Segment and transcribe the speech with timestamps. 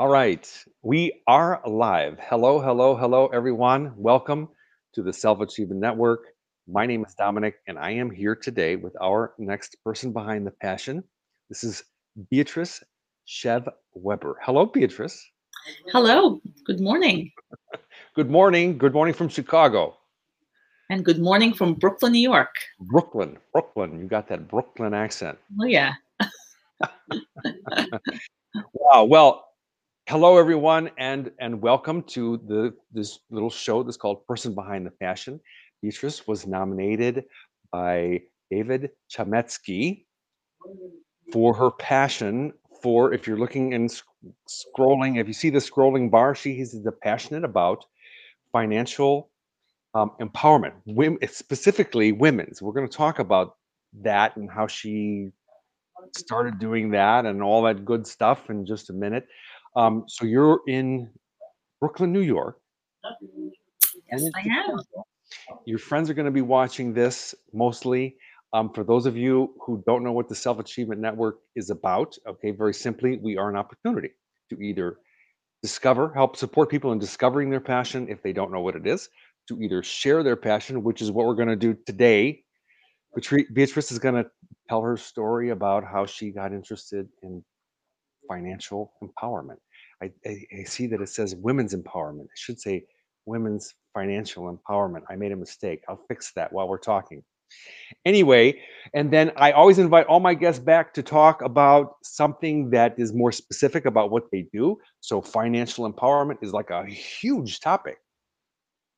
[0.00, 0.50] All right,
[0.80, 2.18] we are live.
[2.22, 3.92] Hello, hello, hello, everyone.
[3.98, 4.48] Welcome
[4.94, 6.20] to the Self Achievement Network.
[6.66, 10.52] My name is Dominic, and I am here today with our next person behind the
[10.52, 11.04] passion.
[11.50, 11.84] This is
[12.30, 12.82] Beatrice
[13.26, 14.38] Chev Weber.
[14.42, 15.22] Hello, Beatrice.
[15.92, 17.30] Hello, good morning.
[18.16, 18.78] Good morning.
[18.78, 19.98] Good morning from Chicago.
[20.88, 22.54] And good morning from Brooklyn, New York.
[22.80, 24.00] Brooklyn, Brooklyn.
[24.00, 25.36] You got that Brooklyn accent.
[25.60, 25.92] Oh, yeah.
[28.72, 29.04] Wow.
[29.04, 29.49] Well,
[30.10, 34.90] hello everyone, and and welcome to the this little show that's called Person Behind the
[34.90, 35.38] Passion.
[35.82, 37.26] Beatrice was nominated
[37.70, 38.20] by
[38.50, 40.06] David Chametsky
[41.32, 44.04] for her passion for if you're looking and sc-
[44.48, 47.84] scrolling, if you see the scrolling bar, she is passionate about
[48.50, 49.30] financial
[49.94, 52.60] um, empowerment, women, specifically women's.
[52.60, 53.58] We're going to talk about
[54.02, 55.30] that and how she
[56.16, 59.28] started doing that and all that good stuff in just a minute.
[59.76, 61.10] Um, so you're in
[61.80, 62.58] Brooklyn, New York.
[64.10, 64.80] Yes, I am.
[65.64, 68.16] Your friends are going to be watching this mostly.
[68.52, 72.16] Um, for those of you who don't know what the Self Achievement Network is about,
[72.26, 74.10] okay, very simply, we are an opportunity
[74.50, 74.98] to either
[75.62, 79.08] discover, help support people in discovering their passion if they don't know what it is,
[79.48, 82.42] to either share their passion, which is what we're going to do today.
[83.52, 84.28] Beatrice is going to
[84.68, 87.44] tell her story about how she got interested in
[88.30, 89.58] financial empowerment.
[90.02, 92.24] I, I, I see that it says women's empowerment.
[92.24, 92.84] It should say
[93.26, 95.02] women's financial empowerment.
[95.10, 95.82] I made a mistake.
[95.88, 97.22] I'll fix that while we're talking.
[98.04, 98.60] Anyway,
[98.94, 103.12] and then I always invite all my guests back to talk about something that is
[103.12, 104.78] more specific about what they do.
[105.00, 107.96] So, financial empowerment is like a huge topic,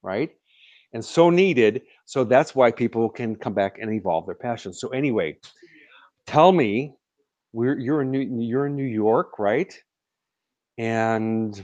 [0.02, 0.30] right?
[0.92, 1.80] And so needed.
[2.04, 4.74] So, that's why people can come back and evolve their passion.
[4.74, 5.38] So, anyway,
[6.26, 6.94] tell me,
[7.52, 9.72] we're, you're in New, you're in New York, right?
[10.78, 11.62] And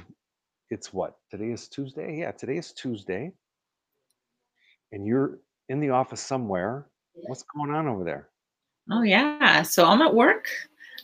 [0.70, 2.18] it's what today is Tuesday.
[2.20, 3.32] Yeah, today is Tuesday,
[4.92, 5.38] and you're
[5.68, 6.88] in the office somewhere.
[7.14, 8.28] What's going on over there?
[8.90, 9.62] Oh, yeah.
[9.62, 10.48] So I'm at work.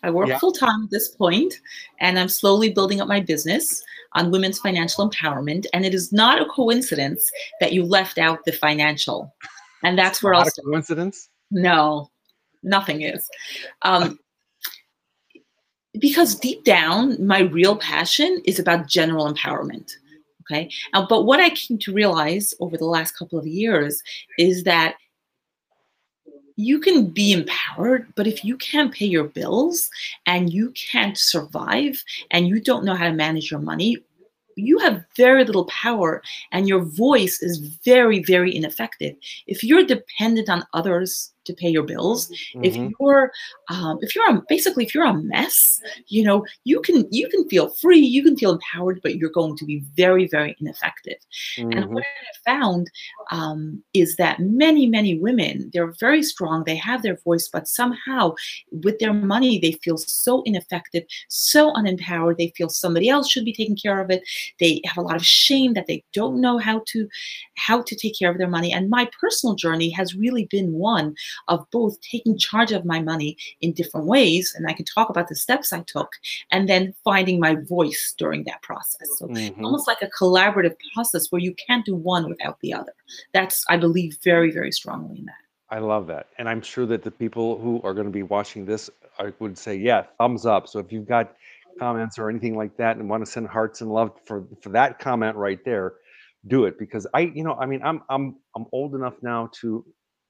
[0.03, 0.39] I work Yeah.
[0.39, 1.61] full time at this point,
[2.01, 5.67] and I'm slowly building up my business on women's financial empowerment.
[5.73, 7.31] And it is not a coincidence
[7.61, 9.35] that you left out the financial.
[9.83, 11.31] And that's where I'll coincidence.
[11.51, 12.11] No,
[12.63, 13.29] nothing is.
[13.83, 14.19] Um,
[15.99, 19.93] because deep down, my real passion is about general empowerment.
[20.43, 20.71] Okay.
[20.93, 24.03] Uh, but what I came to realize over the last couple of years
[24.39, 24.97] is that
[26.57, 29.91] you can be empowered, but if you can't pay your bills
[30.27, 33.97] and you can't survive and you don't know how to manage your money,
[34.57, 36.23] you have very little power
[36.53, 39.17] and your voice is very, very ineffective.
[39.47, 42.31] If you're dependent on others to pay your bills,
[42.63, 42.93] if Mhm.
[42.99, 43.33] you're
[43.71, 47.49] um, if you're a, basically if you're a mess you know you can you can
[47.49, 51.17] feel free you can feel empowered but you're going to be very very ineffective
[51.73, 51.93] and Mhm.
[51.95, 52.91] what i found
[53.31, 58.35] um, is that many many women they're very strong they have their voice but somehow
[58.85, 63.53] with their money they feel so ineffective so unempowered they feel somebody else should be
[63.53, 64.23] taking care of it
[64.61, 67.09] they have a lot of shame that they don't know how to
[67.57, 71.15] how to take care of their money and my personal journey has really been one
[71.49, 75.29] of both taking charge of my money in different ways and i can talk about
[75.29, 76.11] the steps i took
[76.51, 79.09] and then finding my voice during that process.
[79.19, 79.63] So Mhm.
[79.65, 82.95] almost like a collaborative process where you can't do one without the other.
[83.33, 85.35] That's i believe very very strongly in that.
[85.71, 88.65] I love that, and I'm sure that the people who are going to be watching
[88.65, 91.35] this are, would say, "Yeah, thumbs up." So if you've got
[91.79, 94.99] comments or anything like that, and want to send hearts and love for for that
[94.99, 95.95] comment right there,
[96.47, 96.79] do it.
[96.79, 99.85] Because I, you know, I mean, I'm I'm I'm old enough now to,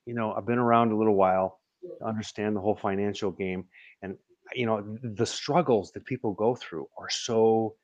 [0.07, 1.61] you know, I've been around a little while
[1.99, 3.65] to understand the whole financial game,
[4.03, 4.17] and
[4.55, 7.75] you know, the struggles that people go through are so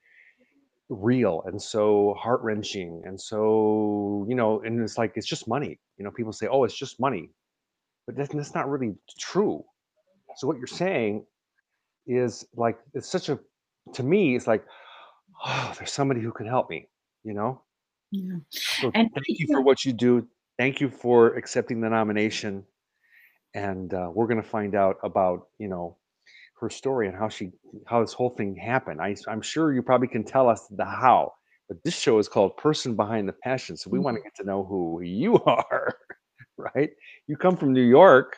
[0.88, 5.78] real and so heart wrenching and so you know, and it's like it's just money.
[5.98, 7.30] You know, people say, "Oh, it's just money,"
[8.06, 9.64] but that's, that's not really true.
[10.36, 11.24] So what you're saying
[12.06, 13.38] is like it's such a
[13.94, 14.64] to me it's like
[15.44, 16.88] oh there's somebody who can help me
[17.24, 17.62] you know
[18.10, 20.26] yeah so and thank you for what you do
[20.60, 22.62] thank you for accepting the nomination.
[23.54, 25.96] And uh, we're going to find out about you know
[26.60, 27.50] her story and how she
[27.86, 29.00] how this whole thing happened.
[29.00, 31.32] I, i'm sure you probably can tell us the how
[31.68, 34.44] but this show is called person behind the passion so we want to get to
[34.44, 35.94] know who you are
[36.58, 36.90] right?
[37.26, 38.36] You come from new york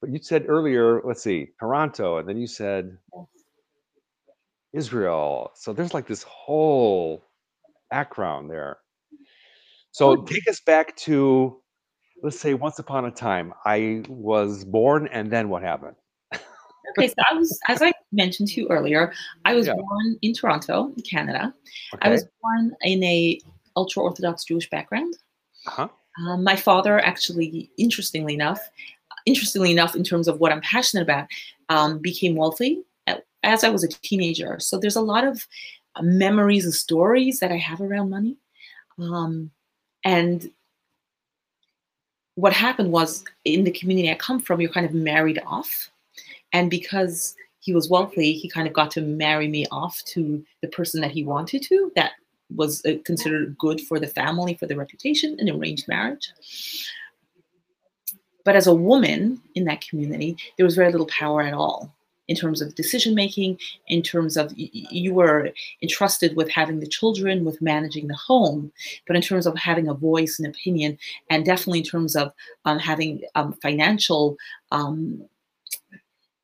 [0.00, 2.96] but you said earlier let's see toronto and then you said
[4.72, 5.50] Israel.
[5.54, 7.28] So there's like this whole
[7.90, 8.78] background there.
[9.92, 11.60] So Oh, take us back to,
[12.22, 15.96] let's say, once upon a time, I was born, and then what happened?
[16.98, 19.12] Okay, so I was, as I mentioned to you earlier,
[19.44, 19.74] I was Yeah.
[19.74, 21.54] born in Toronto, Canada.
[21.94, 22.08] Okay.
[22.08, 23.40] I was born in a
[23.76, 25.14] ultra Orthodox Jewish background.
[25.66, 25.88] uh-huh.
[26.26, 28.60] Um, my father, actually, interestingly enough,
[29.24, 31.28] interestingly enough, in terms of what I'm passionate about,
[31.68, 32.82] um, became wealthy
[33.42, 34.58] as I was a teenager.
[34.60, 35.46] So there's a lot of
[35.96, 38.36] uh, memories and stories that I have around money.
[38.98, 39.50] Um,
[40.04, 40.50] and
[42.34, 45.90] what happened was in the community I come from, you're kind of married off.
[46.52, 50.68] And because he was wealthy, he kind of got to marry me off to the
[50.68, 51.92] person that he wanted to.
[51.94, 52.12] That
[52.54, 56.32] was uh, considered good for the family, for the reputation, an arranged marriage.
[58.44, 61.94] But as a woman in that community, there was very little power at all
[62.28, 63.58] in terms of decision making,
[63.88, 65.50] in terms of you were
[65.82, 68.72] entrusted with having the children, with managing the home,
[69.06, 70.98] but in terms of having a voice and opinion,
[71.30, 72.32] and definitely in terms of
[72.64, 74.36] um, having um, financial
[74.70, 75.22] um,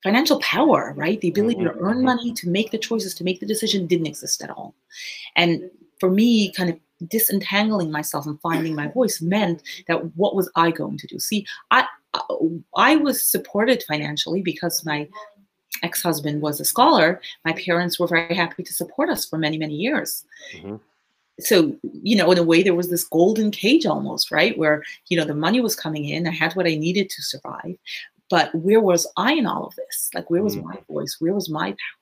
[0.02, 1.20] financial power, right?
[1.20, 2.04] The ability to earn mhm.
[2.04, 4.74] money, to make the choices, to make the decision didn't exist at all.
[5.34, 6.78] And for me, kind of
[7.08, 11.18] disentangling myself and finding my voice meant that what was I going to do?
[11.18, 11.86] See, I
[12.76, 15.08] I was supported financially because my
[15.82, 17.20] ex-husband was a scholar.
[17.44, 20.24] My parents were very happy to support us for many many years.
[20.54, 20.80] Mhm.
[21.40, 25.16] So you know, in a way, there was this golden cage almost, right, where you
[25.16, 26.26] know the money was coming in.
[26.26, 27.76] I had what I needed to survive,
[28.28, 30.10] but where was I in all of this?
[30.14, 30.64] Like, where was Mm.
[30.64, 31.16] my voice?
[31.20, 31.97] Where was my power?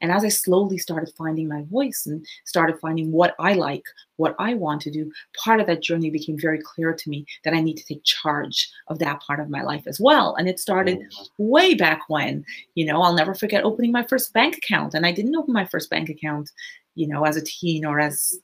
[0.00, 3.84] And as I slowly started finding my voice and started finding what I like,
[4.16, 7.54] what I want to do, part of that journey became very clear to me that
[7.54, 10.34] I need to take charge of that part of my life as well.
[10.36, 11.24] And it started mm-hmm.
[11.38, 12.44] way back when,
[12.74, 14.94] you know, I'll never forget opening my first bank account.
[14.94, 16.50] And I didn't open my first bank account,
[16.94, 18.38] you know, as a teen or as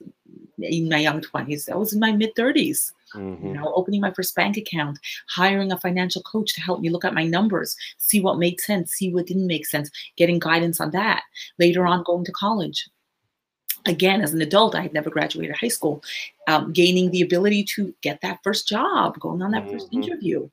[0.59, 1.69] in my young 20s.
[1.69, 3.53] I was in my mid 30s you Mhm.
[3.55, 4.97] know opening my first bank account
[5.29, 8.91] hiring a financial coach to help me look at my numbers see what made sense
[8.93, 11.23] see what didn't make sense getting guidance on that.
[11.59, 12.87] Later on going to college.
[13.87, 16.03] Again as an adult i had never graduated high school.
[16.47, 20.03] Um, gaining the ability to get that first job going on that first Mhm.
[20.03, 20.49] interview.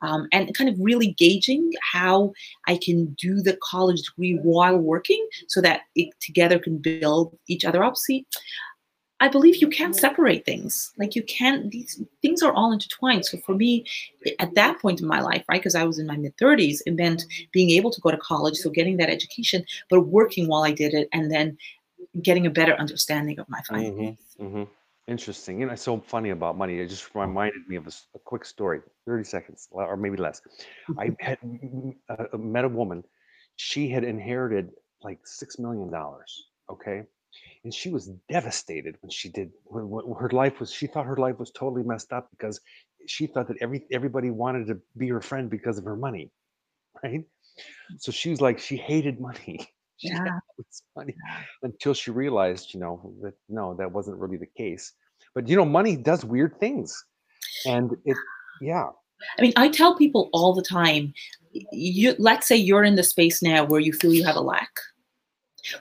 [0.00, 2.32] Um, and kind of really gauging how
[2.66, 7.64] i can do the college degree while working so that it together can build each
[7.64, 7.96] other up.
[7.96, 8.26] See
[9.22, 10.92] I believe you can't separate things.
[10.98, 13.24] Like you can't, these things are all intertwined.
[13.24, 13.86] So for me,
[14.40, 16.94] at that point in my life, right, because I was in my mid 30s, it
[16.96, 17.22] meant
[17.52, 20.92] being able to go to college, so getting that education, but working while I did
[20.92, 21.56] it, and then
[22.20, 24.16] getting a better understanding of my finances.
[24.40, 24.68] Mhm, mhm.
[25.06, 25.60] Interesting.
[25.60, 26.80] You know, it's so funny about money.
[26.80, 30.42] It just reminded me of a quick story, 30 seconds or maybe less.
[30.98, 31.38] I had
[32.08, 33.04] uh, met a woman.
[33.54, 34.70] She had inherited
[35.00, 35.92] like $6 million.
[36.70, 37.04] Okay.
[37.64, 41.16] And she was devastated when she did, when, when her life was, she thought her
[41.16, 42.60] life was totally messed up because
[43.06, 46.30] she thought that every everybody wanted to be her friend because of her money.
[47.02, 47.24] Right.
[47.98, 49.66] So she was like, she hated money.
[49.96, 50.40] She Yeah.
[50.96, 51.14] money
[51.62, 54.92] until she realized, you know, that no, that wasn't really the case.
[55.34, 57.04] But you know, money does weird things,
[57.66, 58.16] and it,
[58.60, 58.88] yeah,
[59.38, 61.12] I mean, I tell people all the time,
[61.72, 64.70] you let's say you're in the space now where you feel you have a lack.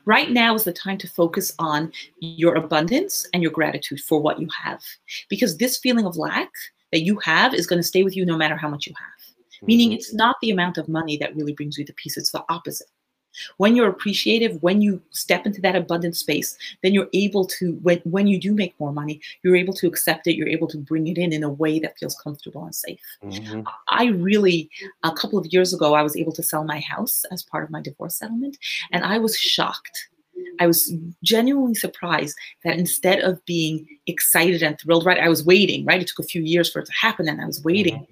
[0.06, 4.40] Right now is the time to focus on your abundance and your gratitude for what
[4.40, 4.82] you have.
[5.30, 6.50] Because this feeling of lack
[6.92, 9.68] that you have is going to stay with you no matter how much you have.
[9.68, 9.96] Meaning Mhm.
[9.96, 12.88] it's not the amount of money that really brings you the peace, it's the opposite.
[13.58, 18.00] When you're appreciative, when you step into that abundant space, then you're able to, when,
[18.00, 21.08] when you do make more money, you're able to accept it, you're able to bring
[21.08, 23.00] it in in a way that feels comfortable and safe.
[23.24, 23.64] Mhm.
[23.90, 24.70] I really,
[25.04, 27.70] a couple of years ago, I was able to sell my house as part of
[27.70, 28.58] my divorce settlement,
[28.92, 30.10] and I was shocked.
[30.60, 35.86] I was genuinely surprised that instead of being excited and thrilled, right, I was waiting,
[35.86, 36.02] right?
[36.02, 38.06] It took a few years for it to happen, and I was waiting.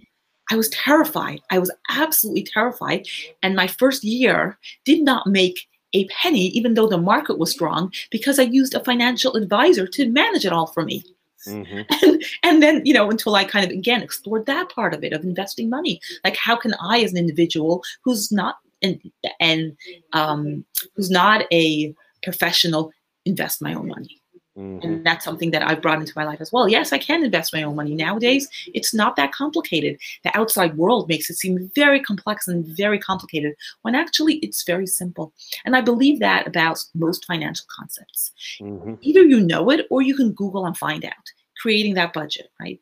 [0.51, 1.41] I was terrified.
[1.51, 3.07] I was absolutely terrified.
[3.43, 7.91] And my first year did not make a penny, even though the market was strong,
[8.11, 11.03] because I used a financial advisor to manage it all for me
[11.47, 11.85] Mhm.
[12.03, 15.13] and, and then you know until i kind of again explored that part of it
[15.13, 18.99] of investing money like how can i as an individual who's not and
[19.39, 19.75] and
[20.13, 20.65] um,
[20.95, 22.91] who's not a professional
[23.25, 24.18] invest my own money
[24.59, 24.83] Mhm.
[24.83, 26.67] and that's something that i've brought into my life as well.
[26.77, 27.93] Yes i can invest my own money.
[27.95, 28.43] Nowadays
[28.77, 29.93] it's not that complicated.
[30.25, 34.87] The outside world makes it seem very complex and very complicated when actually it's very
[35.01, 35.25] simple.
[35.65, 38.21] And i believe that about most financial concepts.
[38.61, 38.97] Mhm.
[39.01, 41.25] either you know it or you can google and find out
[41.61, 42.79] creating that budget right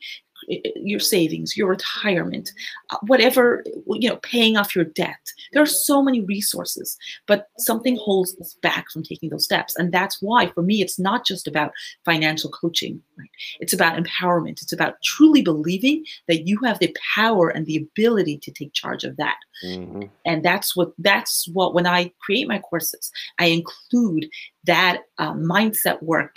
[0.47, 2.51] your savings, your retirement,
[2.91, 5.19] uh, whatever, you know, paying off your debt.
[5.51, 9.75] There are so many resources, but something holds us back from taking those steps.
[9.75, 11.73] And that's why, for me, it's not just about
[12.05, 13.29] financial coaching, right?
[13.59, 14.61] It's about empowerment.
[14.61, 19.03] It's about truly believing that you have the power and the ability to take charge
[19.03, 19.37] of that.
[19.65, 20.03] Mm-hmm.
[20.25, 24.27] And that's what, that's what, when I create my courses, I include
[24.65, 26.35] that uh, mindset work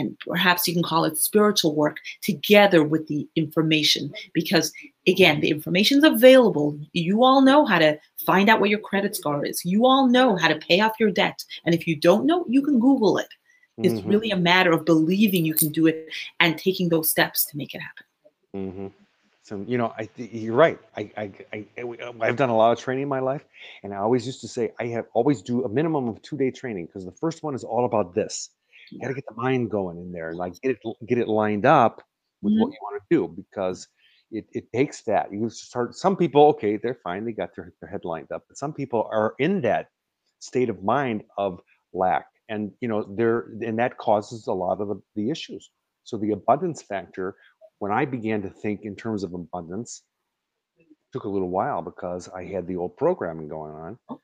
[0.00, 4.12] and perhaps you can call it spiritual work together with the information.
[4.32, 4.72] Because
[5.06, 6.78] again the information is available.
[6.92, 9.64] You all know how to find out what your credit score is.
[9.64, 11.44] You all know how to pay off your debt.
[11.64, 13.28] And if you don't know you can google it.
[13.78, 14.10] It's mm-hmm.
[14.10, 17.74] really a matter of believing you can do it and taking those steps to make
[17.74, 18.06] it happen.
[18.54, 18.86] Mm-hmm.
[19.42, 20.78] so you know I, you're right.
[20.96, 21.64] I, I, I
[22.20, 23.44] i've done a lot of training in my life
[23.84, 26.50] and i always used to say i have always do a minimum of two day
[26.50, 28.50] training because the first one is all about this
[28.90, 31.28] you got to get the mind going in there and like get it get it
[31.28, 32.02] lined up
[32.42, 32.62] with mm-hmm.
[32.62, 33.88] what you want to do because
[34.30, 37.90] it, it takes that you start some people okay they're fine they got their, their
[37.90, 39.88] head lined up but some people are in that
[40.38, 41.60] state of mind of
[41.92, 45.70] lack and you know there and that causes a lot of the, the issues
[46.04, 47.36] so the abundance factor
[47.78, 50.02] when i began to think in terms of abundance
[51.12, 54.20] took a little while because i had the old programming going on oh.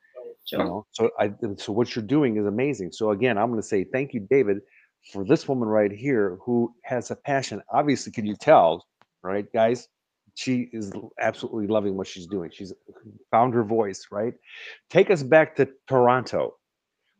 [0.46, 0.60] Sure.
[0.60, 2.92] You know, so I so what you're doing is amazing.
[2.92, 4.58] So again, I'm going to say thank you, David,
[5.12, 7.62] for this woman right here who has a passion.
[7.72, 8.86] Obviously, can you tell,
[9.22, 9.88] right, guys?
[10.36, 12.50] She is absolutely loving what she's doing.
[12.52, 12.72] She's
[13.30, 14.34] found her voice, right?
[14.90, 16.56] Take us back to Toronto.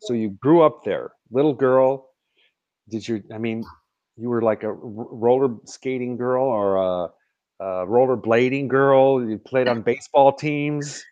[0.03, 2.11] So you grew up there, little girl.
[2.91, 3.23] Did you?
[3.35, 3.65] I mean,
[4.17, 9.27] you were like a roller skating girl or a, a roller blading girl.
[9.27, 11.05] You played on baseball teams.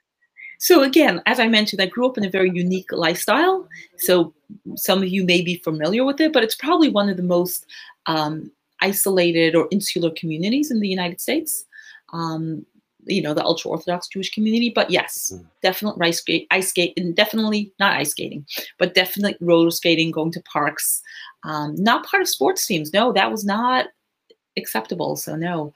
[0.58, 3.68] So again, as I mentioned, I grew up in a very unique lifestyle.
[3.98, 4.32] So
[4.76, 7.66] some of you may be familiar with it, but it's probably one of the most
[8.06, 11.66] um, isolated or insular communities in the United States.
[12.12, 12.64] Um,
[13.06, 14.70] you know, the ultra Orthodox Jewish community.
[14.74, 15.44] But yes, mm-hmm.
[15.62, 18.46] definitely ice skate, ice skate, and definitely not ice skating,
[18.78, 21.02] but definitely roller skating, going to parks.
[21.42, 22.92] Um, not part of sports teams.
[22.92, 23.88] No, that was not
[24.56, 25.16] acceptable.
[25.16, 25.72] So no,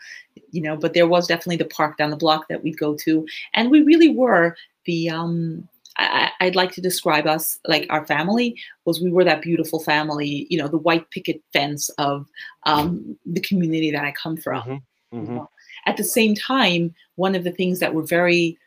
[0.50, 3.26] you know, but there was definitely the park down the block that we'd go to,
[3.54, 5.68] and we really were the um,
[5.98, 10.46] I, would like to describe us like our family was we were that beautiful family,
[10.48, 12.26] you know, the white picket fence of
[12.64, 14.62] um, the community that I come from.
[14.62, 15.18] Mm-hmm.
[15.18, 15.38] Mm-hmm.
[15.86, 18.58] At the same time, one of the things that were very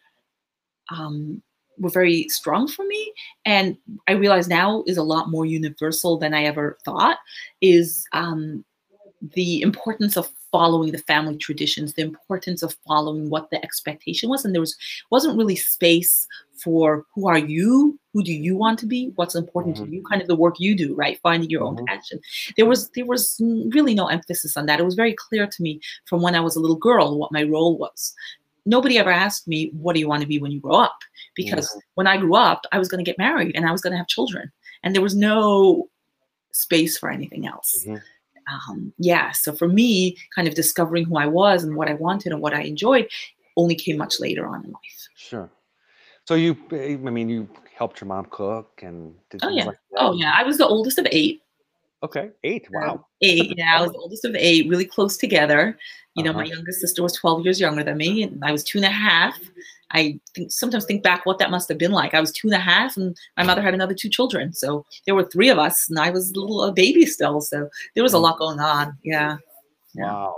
[0.89, 1.41] um,
[1.77, 3.13] were very strong for me,
[3.46, 3.77] and
[4.08, 7.18] I realize now is a lot more universal than I ever thought,
[7.62, 8.65] is um,
[9.34, 14.44] the importance of following the family traditions, the importance of following what the expectation was,
[14.44, 14.75] and there was
[15.12, 16.28] wasn't really space
[16.62, 19.86] for who are you, who do you want to be, what's important mm-hmm.
[19.86, 21.20] to you, kind of the work you do, right?
[21.22, 21.80] Finding your mm-hmm.
[21.80, 22.20] own passion.
[22.58, 24.80] There was there was really no emphasis on that.
[24.80, 27.44] It was very clear to me from when I was a little girl what my
[27.44, 28.13] role was.
[28.66, 30.98] Nobody ever asked me, "What do you want to be when you grow up?"
[31.36, 31.80] Because mm-hmm.
[31.96, 33.98] when I grew up, I was going to get married and I was going to
[33.98, 34.51] have children,
[34.84, 35.90] and there was no
[36.51, 37.88] space for anything else.
[38.51, 42.31] Um, yeah, so for me, kind of discovering who I was and what I wanted
[42.31, 43.08] and what I enjoyed
[43.58, 45.10] only came much later on in life.
[45.15, 45.50] Sure.
[46.25, 50.13] So you, I mean, you helped your mom cook and did oh yeah, like oh
[50.13, 50.34] yeah.
[50.36, 51.41] I was the oldest of eight.
[52.03, 52.67] Okay, eight.
[52.72, 53.05] Wow.
[53.22, 53.53] eight.
[53.58, 54.67] Yeah, I was the oldest of eight.
[54.67, 55.77] Really close together.
[56.15, 56.39] You know, uh-huh.
[56.39, 58.89] my youngest sister was 12 years younger than me, and I was two and a
[58.89, 59.39] half.
[59.91, 62.13] I think sometimes think back what that must have been like.
[62.13, 65.15] I was two and a half, and my mother had another two children, so there
[65.15, 67.41] were three of us, and I was a little a baby still.
[67.41, 68.98] So there was a lot going on.
[69.03, 69.38] Yeah.
[69.93, 70.12] yeah.
[70.12, 70.36] Wow.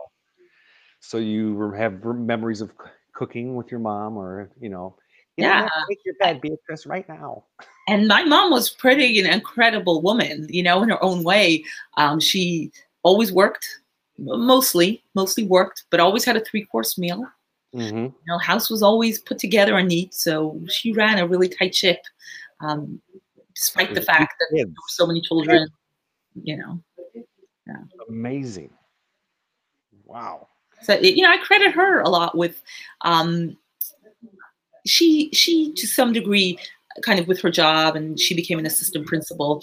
[1.00, 2.72] So you have memories of
[3.14, 4.96] cooking with your mom, or you know,
[5.38, 7.46] you yeah, make your bed, Beatrice, right now.
[7.88, 11.64] And my mom was pretty an incredible woman, you know, in her own way.
[11.98, 12.72] Um, she
[13.04, 13.68] always worked,
[14.18, 17.26] mostly, mostly worked, but always had a three course meal.
[17.76, 17.98] Mm-hmm.
[17.98, 21.74] You know, house was always put together and neat, so she ran a really tight
[21.76, 22.00] ship,
[22.62, 23.02] um,
[23.56, 25.68] despite the fact that there were so many children.
[26.42, 26.80] You know,
[27.68, 27.84] yeah.
[28.08, 28.70] Amazing.
[30.06, 30.48] Wow.
[30.84, 32.62] So you know, I credit her a lot with.
[33.02, 33.58] Um,
[34.86, 36.60] she she to some degree
[37.02, 39.62] kind of with her job and she became an assistant principal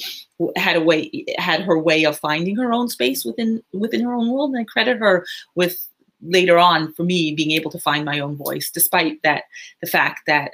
[0.56, 4.30] had a way had her way of finding her own space within within her own
[4.30, 4.50] world.
[4.50, 5.86] And i credit her with
[6.22, 9.44] later on for me being able to find my own voice despite that
[9.80, 10.52] the fact that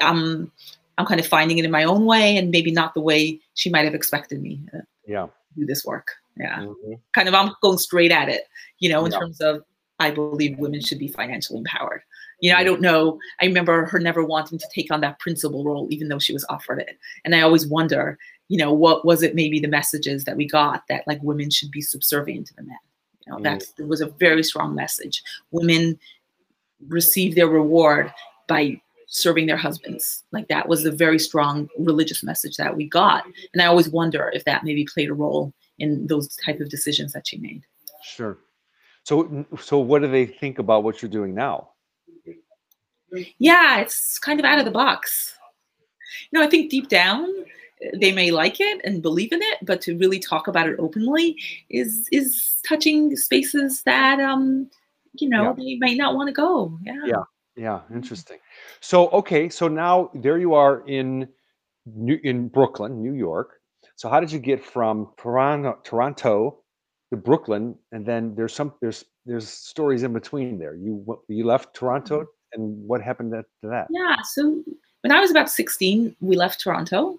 [0.00, 0.50] i'm
[0.98, 3.68] i'm kind of finding it in my own way and maybe not the way she
[3.68, 5.26] might have expected me to yeah.
[5.56, 6.12] do this work.
[6.38, 6.60] Yeah.
[6.60, 6.94] Mm-hmm.
[7.14, 8.44] kind of i'm going straight at it
[8.78, 9.18] you know in yeah.
[9.18, 9.62] terms of
[9.98, 12.02] i believe women should be financially empowered
[12.42, 15.64] you know i don't know i remember her never wanting to take on that principal
[15.64, 18.18] role even though she was offered it and i always wonder
[18.48, 21.70] you know what was it maybe the messages that we got that like women should
[21.70, 22.76] be subservient to the men
[23.26, 23.44] You know, Mm.
[23.44, 25.22] that's was a very strong message.
[25.52, 25.98] Women
[26.88, 28.12] receive their reward
[28.48, 30.24] by serving their husbands.
[30.32, 33.24] Like that was a very strong religious message that we got.
[33.52, 37.12] And I always wonder if that maybe played a role in those type of decisions
[37.12, 37.62] that she made.
[38.02, 38.38] Sure.
[39.04, 41.71] So, so what do they think about what you're doing now?
[43.38, 45.36] Yeah, it's kind of out of the box.
[46.30, 47.26] You know, I think deep down
[48.00, 51.36] they may like it and believe in it, but to really talk about it openly
[51.68, 54.70] is is touching spaces that um
[55.14, 55.52] you know Yeah.
[55.56, 56.78] they might not want to go.
[56.84, 56.94] Yeah.
[57.06, 57.22] Yeah.
[57.54, 58.38] Yeah, interesting.
[58.80, 61.28] So, okay, so now there you are in
[61.84, 63.60] New, in Brooklyn, New York.
[63.96, 66.60] So, how did you get from Toronto, Toronto
[67.10, 70.74] to Brooklyn, and then there's some there's there's stories in between there.
[70.76, 73.88] You you left Toronto, and what happened to to that?
[73.90, 74.16] Yeah.
[74.24, 74.62] So
[75.02, 77.18] when I was about 16, we left Toronto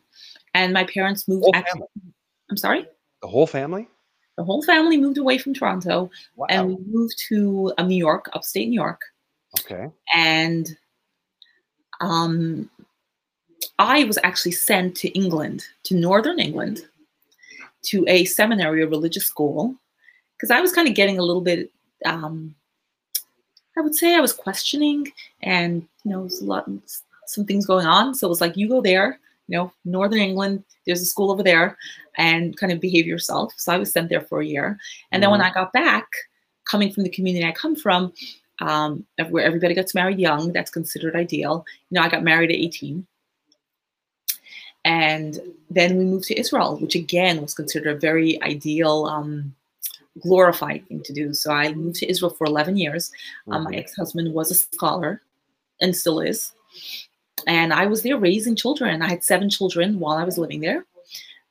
[0.54, 2.14] and my parents moved actually, family?
[2.50, 2.88] I'm sorry?
[3.22, 3.88] The whole family?
[4.38, 6.48] The whole family moved away from Toronto Wow.
[6.50, 9.02] and we moved to uh, New York, upstate New York.
[9.60, 9.90] okay.
[10.14, 10.76] and
[12.02, 12.70] um,
[13.80, 16.82] I was actually sent to England, to Northern England,
[17.84, 19.76] to a seminary, a religious school,
[20.36, 21.72] because I was kind of getting a little bit.
[22.06, 22.56] Um,
[23.78, 25.12] I would say I was questioning,
[25.42, 26.70] and you know, there's a lot,
[27.26, 28.14] some things going on.
[28.14, 30.64] So it was like, you go there, you know, Northern England.
[30.86, 31.78] There's a school over there,
[32.18, 33.54] and kind of behave yourself.
[33.58, 34.78] So I was sent there for a year,
[35.12, 36.08] and then when I got back,
[36.66, 38.14] coming from the community I come from,
[38.60, 40.54] um, where everybody gets married young.
[40.54, 41.66] That's considered ideal.
[41.90, 43.06] You know, I got married at 18.
[44.86, 45.40] And
[45.70, 49.56] then we moved to Israel, which again was considered a very ideal, um,
[50.22, 51.34] glorified thing to do.
[51.34, 53.12] So I moved to Israel for 11 years.
[53.52, 55.22] Um, my ex husband was a scholar
[55.82, 56.52] and still is.
[57.48, 59.02] And I was there raising children.
[59.02, 60.86] I had seven children while I was living there.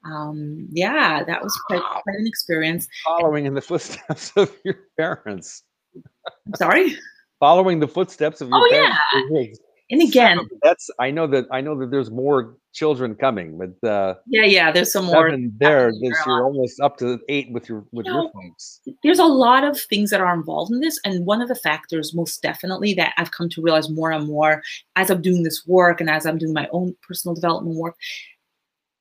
[0.04, 2.88] Um, yeah, that was quite, quite an experience.
[3.04, 5.62] Following in the footsteps of your parents.
[5.94, 6.96] I'm sorry.
[7.40, 8.98] Following the footsteps of your Oh, parents.
[9.30, 9.44] yeah.
[9.90, 14.14] And again, that's I know that I know that there's more children coming, but uh,
[14.26, 15.30] yeah, yeah, there's some more.
[15.58, 15.92] there.
[16.00, 18.80] There's, you're almost up to eight with your with You your know, folks.
[19.02, 22.14] there's a lot of things that are involved in this and one of the factors
[22.14, 24.62] most definitely that i've come to realize more and more
[24.96, 27.96] as i'm doing this work and as i'm doing my own personal development work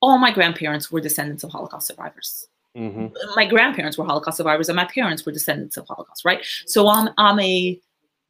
[0.02, 4.76] all my grandparents were descendants of holocaust survivors hmm my grandparents were holocaust survivors and
[4.76, 7.80] my parents were descendants of holocaust right so i'm, I'm a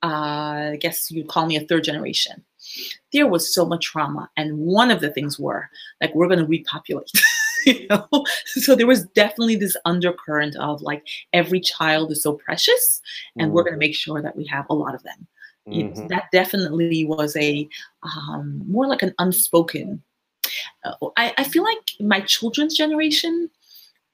[0.03, 2.43] uh, i guess you'd call me a third generation
[3.13, 5.69] there was so much trauma and one of the things were
[6.01, 7.11] like we're going to repopulate
[7.65, 8.07] you know?
[8.45, 13.01] So there was definitely this undercurrent of like every child is so precious
[13.37, 15.27] and we're going to make sure that we have a lot of them.
[15.69, 16.09] You know, so Mhm.
[16.09, 17.67] that definitely was a
[18.03, 20.01] um, more like an unspoken
[20.83, 23.49] uh, I, I feel like my children's generation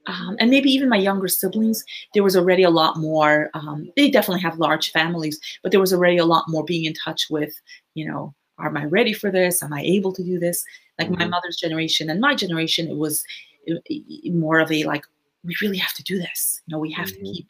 [0.07, 4.09] um, and maybe even my younger siblings there was already a lot more um, they
[4.09, 7.53] definitely have large families but there was already a lot more being in touch with
[7.93, 8.33] you know
[8.65, 10.63] am i ready for this am i able to do this
[10.99, 11.29] like my Mhm.
[11.29, 13.23] mother's generation and my generation it was
[14.31, 15.05] more of a like
[15.43, 17.13] we really have to do this you know we have Mhm.
[17.13, 17.47] to keep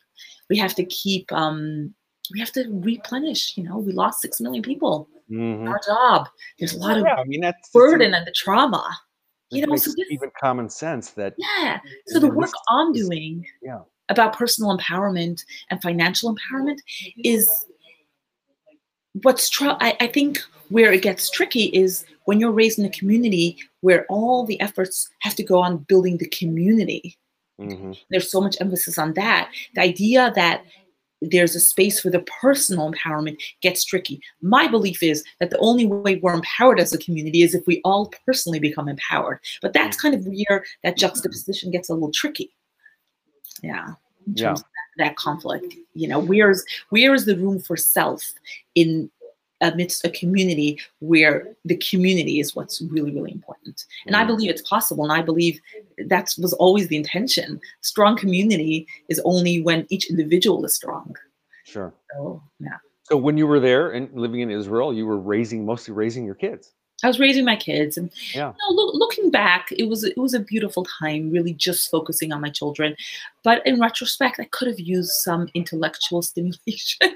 [0.49, 1.93] we have to keep um
[2.33, 5.67] we have to replenish you know we lost six million people Mhm.
[5.69, 6.27] our job
[6.59, 8.89] there's a lot of Yeah, I mean that's burden and the trauma
[9.49, 13.79] you know so this, even common sense that yeah so the work i'm doing yeah.
[14.09, 16.79] about personal empowerment and financial empowerment
[17.23, 17.49] is
[19.23, 22.89] what's tr- I, I think where it gets tricky is when you're raised in a
[22.89, 27.17] community where all the efforts have to go on building the community.
[27.59, 27.97] Mhm.
[28.11, 29.49] there's so much emphasis on that.
[29.73, 30.63] The idea that
[31.21, 34.21] there's a space for the personal empowerment gets tricky.
[34.41, 37.81] My belief is that the only way we're empowered as a community is if we
[37.83, 39.39] all personally become empowered.
[39.61, 42.53] But that's kind of where that juxtaposition gets a little tricky.
[43.63, 43.93] Yeah.
[44.33, 44.55] Yeah.
[44.97, 48.23] That, conflict you know where's where is the room for self
[48.75, 49.09] in
[49.61, 54.27] amidst a community where the community is what's really really important and i Mhm.
[54.27, 55.59] believe it's possible and i believe
[56.05, 61.15] that was always the intention strong community is only when each individual is strong
[61.63, 61.93] Sure.
[62.13, 62.77] so yeah
[63.09, 66.35] So when you were there and living in Israel, you were raising mostly raising your
[66.35, 66.73] kids.
[67.03, 68.53] I was raising my kids and Yeah.
[68.53, 72.31] you know, look, looking back it was it was a beautiful time really just focusing
[72.31, 72.95] on my children
[73.43, 77.15] but in retrospect i could have used some intellectual stimulation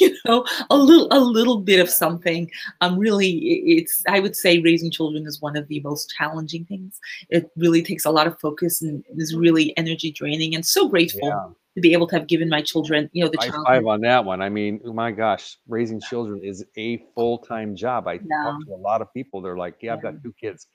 [0.00, 4.34] you know a little a little bit of something um really i- it's i would
[4.34, 6.98] say raising children is one of the most challenging things
[7.28, 11.28] it really takes a lot of focus and is really energy draining and so grateful
[11.28, 11.48] Yeah.
[11.74, 14.24] To be able to have given my children you know the childhood five on that
[14.24, 14.42] one.
[14.42, 18.06] I mean, oh my gosh, raising children is a full time job.
[18.08, 18.20] I Yeah.
[18.44, 19.40] talk to a lot of people.
[19.40, 20.66] They're like, "Yeah, I've got two kids,"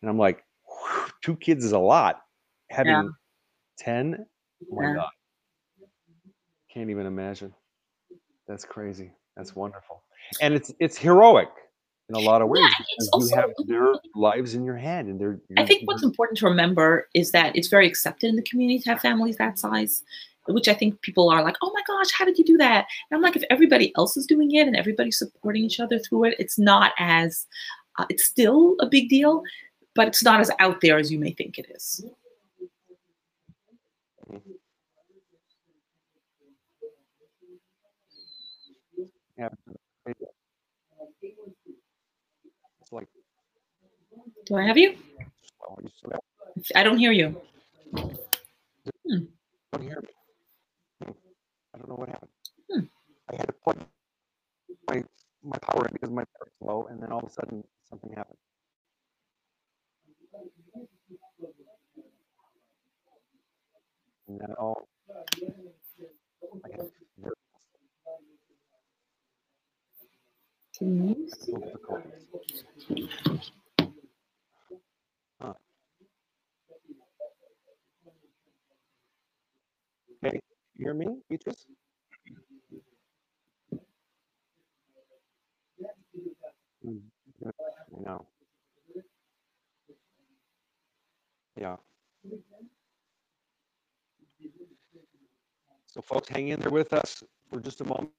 [0.00, 2.22] and I'm like, "Whew, two kids is a lot."
[2.70, 3.12] Having
[3.78, 4.26] ten,
[4.70, 4.94] oh my Yeah.
[4.94, 5.10] god,
[6.72, 7.52] Can't even imagine.
[8.46, 9.10] That's crazy.
[9.36, 10.04] That's wonderful.
[10.40, 11.48] And it's it's heroic
[12.08, 14.64] in a lot of ways Yeah, and it's because you also have their lives in
[14.64, 18.28] your hand and they're I think what's important to remember is that it's very accepted
[18.28, 20.02] in the community to have families that size,
[20.46, 22.86] which I think people are like, oh my gosh, how did you do that?
[23.10, 26.24] And I'm like, if everybody else is doing it and everybody's supporting each other through
[26.24, 27.46] it, it's not as,
[27.98, 29.42] uh, it's still a big deal,
[29.94, 32.04] but it's not as out there as you may think it is.
[39.38, 39.48] yeah,
[44.46, 44.96] Do I have you?
[45.60, 46.20] well, you still have-
[46.74, 47.40] I don't hear you.
[49.72, 50.08] don't hear me.
[51.02, 51.12] Hmm.
[51.74, 52.30] I don't know what happened.
[52.70, 52.80] Hmm.
[53.30, 53.78] I had to plug
[54.88, 55.04] my
[55.42, 58.38] my power in because my power's low, and then all of a sudden something happened.
[64.28, 64.88] And then all
[66.64, 67.34] I had very
[70.78, 71.52] Can you see?
[71.52, 72.64] technical difficulties.
[75.40, 75.54] Huh.
[80.24, 80.40] Okay,
[80.76, 81.66] you hear me, Beatrice?
[86.86, 87.00] Mm,
[87.42, 87.52] good.
[87.96, 88.26] I know.
[91.60, 91.76] Yeah.
[95.88, 98.10] So folks, hang in there with us for just a moment.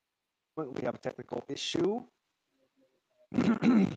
[0.58, 2.01] We have a technical issue.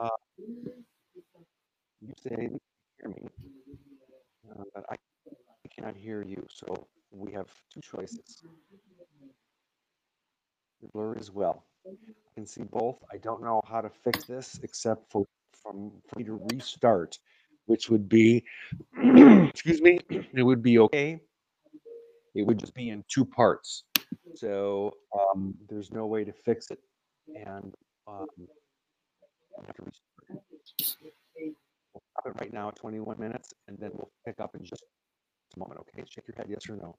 [0.00, 0.08] Uh,
[2.00, 2.58] you say you
[3.00, 3.28] hear me,
[4.50, 4.96] uh, but I
[5.74, 6.46] cannot hear you.
[6.50, 8.42] So we have two choices.
[10.82, 11.64] The blur as well.
[11.86, 12.98] I can see both.
[13.12, 15.24] I don't know how to fix this except for
[15.62, 17.18] from for me to restart,
[17.68, 18.44] which would be
[19.48, 21.20] excuse me, it would be okay.
[22.34, 23.84] It would just be in two parts.
[24.34, 26.80] So um, there's no way to fix it.
[27.34, 27.74] And
[28.06, 28.26] um.
[31.94, 34.84] We'll stop it right now at 21 minutes and then we'll pick up in just
[35.56, 35.80] a moment.
[35.80, 36.96] Okay, shake your head, yes or no.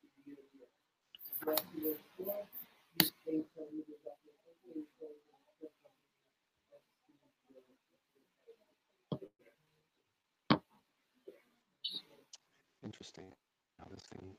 [12.83, 13.31] Interesting
[13.79, 14.35] how this thing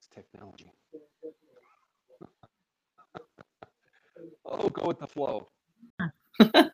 [0.00, 0.72] is technology.
[4.44, 5.48] oh, go with the flow.
[6.52, 6.70] there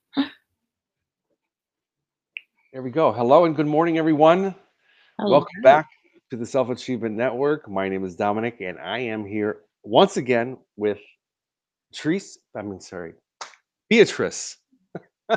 [2.82, 3.10] we go.
[3.12, 4.54] Hello and good morning, everyone.
[5.18, 5.88] Welcome back
[6.30, 7.70] to the Self Achievement Network.
[7.70, 10.98] My name is Dominic, and I am here once again with
[11.94, 12.38] Treese.
[12.56, 13.12] I mean, sorry,
[13.88, 14.56] Beatrice.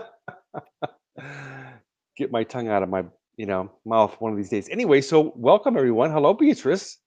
[2.17, 3.05] Get my tongue out of my,
[3.37, 4.67] you know, mouth one of these days.
[4.69, 6.11] Anyway, so welcome everyone.
[6.11, 6.97] Hello, Beatrice.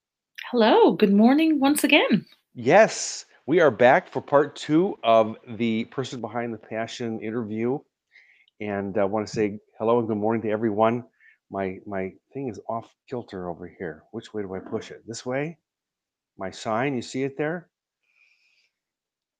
[0.52, 0.92] Hello.
[0.92, 2.24] Good morning once again.
[2.54, 7.80] Yes, we are back for part two of the person behind the passion interview,
[8.60, 11.02] and I want to say hello and good morning to everyone.
[11.52, 14.04] My my thing is off kilter over here.
[14.12, 15.02] Which way do I push it?
[15.06, 15.58] This way?
[16.38, 17.68] My sign, you see it there?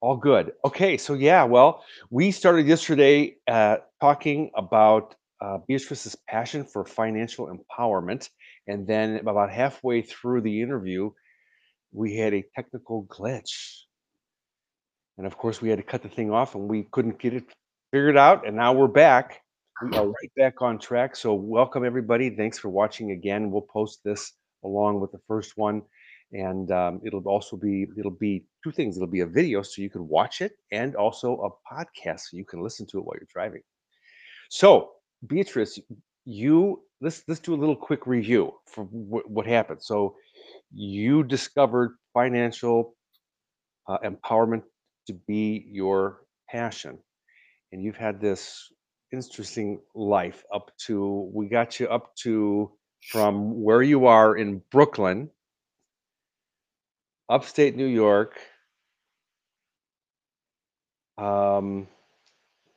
[0.03, 0.53] All good.
[0.64, 7.48] Okay, so yeah, well, we started yesterday uh, talking about uh, Beatrice's passion for financial
[7.48, 8.29] empowerment,
[8.66, 11.11] and then about halfway through the interview,
[11.92, 13.85] we had a technical glitch.
[15.18, 17.44] And of course, we had to cut the thing off and we couldn't get it
[17.92, 18.46] figured out.
[18.46, 19.41] And now we're back.
[19.80, 21.16] We are right back on track.
[21.16, 22.30] So, welcome everybody.
[22.30, 23.50] Thanks for watching again.
[23.50, 24.32] We'll post this
[24.64, 25.82] along with the first one.
[26.32, 28.96] And um, it'll also be it'll be two things.
[28.96, 32.44] It'll be a video so you can watch it, and also a podcast so you
[32.44, 33.62] can listen to it while you're driving.
[34.50, 34.92] So,
[35.26, 35.78] Beatrice,
[36.24, 39.82] you let's let's do a little quick review for wh- what happened.
[39.82, 40.16] So,
[40.72, 42.96] you discovered financial
[43.88, 44.62] uh, empowerment
[45.06, 46.98] to be your passion,
[47.72, 48.68] and you've had this
[49.12, 52.70] interesting life up to we got you up to
[53.11, 55.31] from where you are in Brooklyn
[57.29, 58.38] upstate New York.
[61.18, 61.88] Um,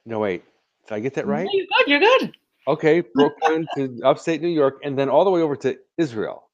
[0.06, 0.44] no, wait.
[0.88, 1.48] Did I get that No, right?
[1.52, 1.88] you're good.
[1.88, 2.34] You're good.
[2.68, 6.50] Okay, Brooklyn to upstate New York, and then all the way over to Israel.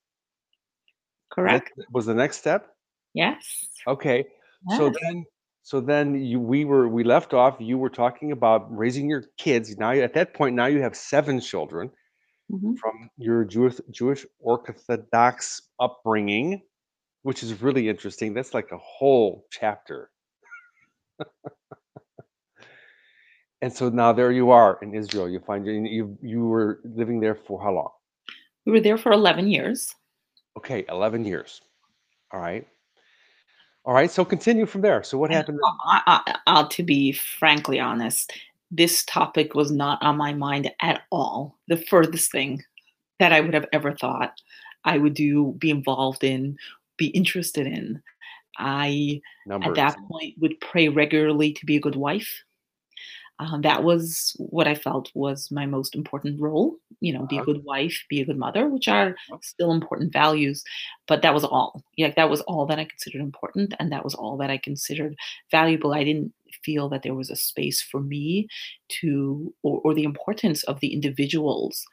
[1.36, 1.72] That Correct.
[1.92, 2.68] was the next step?
[3.14, 3.68] Yes.
[3.88, 4.26] Okay.
[4.78, 5.26] So then
[5.64, 9.78] so then you we were we left off, you were talking about raising your kids.
[9.78, 11.92] Now at that point, now you have 7 children
[12.52, 12.78] Mhm.
[12.78, 16.62] from your Jewish Jewish Orthodox upbringing,
[17.24, 18.34] which is really interesting.
[18.34, 20.12] That's like a whole chapter.
[23.62, 25.30] And so now there you are in Israel.
[25.30, 27.92] You find you you you were living there for how long?
[28.66, 29.94] We were there for 11 years.
[30.58, 31.62] Okay, 11 years.
[32.34, 32.68] All right.
[33.84, 35.02] All right, so continue from there.
[35.02, 35.60] So what happened?
[35.86, 38.32] I, I, to be frankly honest,
[38.70, 41.58] this topic was not on my mind at all.
[41.68, 42.64] The furthest thing
[43.20, 44.34] that I would have ever thought
[44.84, 46.58] I would do, be involved in,
[46.98, 48.02] be interested in.
[48.58, 52.44] I, at that point, would pray regularly to be a good wife.
[53.42, 56.78] Um, that was what I felt was my most important role.
[57.00, 57.44] You know, be a Uh-huh.
[57.44, 60.64] good wife, be a good mother, which are still important values.
[61.08, 61.84] But that was all.
[61.98, 65.16] Yeah, that was all that I considered important, and that was all that I considered
[65.52, 65.94] valuable.
[65.94, 68.48] I didn't feel that there was a space for me
[69.02, 71.84] to, or, or the importance of the individual's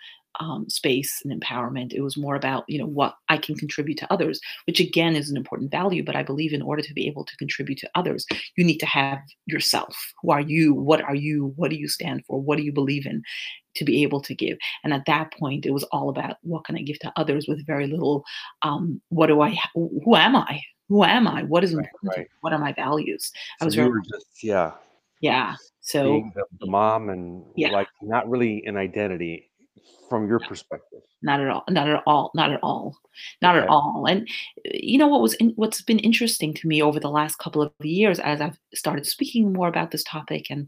[0.41, 1.93] um, space and empowerment.
[1.93, 5.31] It was more about, you know, what I can contribute to others, which again is
[5.31, 6.05] an important value.
[6.05, 8.87] But I believe in order to be able to contribute to others, you need to
[8.87, 9.97] have yourself.
[10.23, 10.75] Who are you?
[10.75, 11.53] What are you?
[11.57, 12.41] What do you stand for?
[12.41, 13.23] What do you believe in?
[13.77, 14.59] To be able to give.
[14.83, 17.65] And at that point, it was all about what can I give to others with
[17.67, 18.25] very little,
[18.63, 20.61] um, what do I, who am I?
[20.89, 21.43] Who am I?
[21.45, 22.13] What is important?
[22.15, 22.29] to right.
[22.41, 23.31] What are my values?
[23.61, 24.73] I was very, just yeah,
[25.21, 25.55] yeah.
[25.81, 27.71] So being the, the mom and Yeah.
[27.71, 29.48] like not really an identity
[30.09, 31.01] from your perspective.
[31.23, 32.97] not at all not at all not at all
[33.43, 34.23] not at all and
[34.67, 37.61] uh, you know what was in, what's been interesting to me over the last couple
[37.61, 40.67] of years as i've started speaking more about this topic and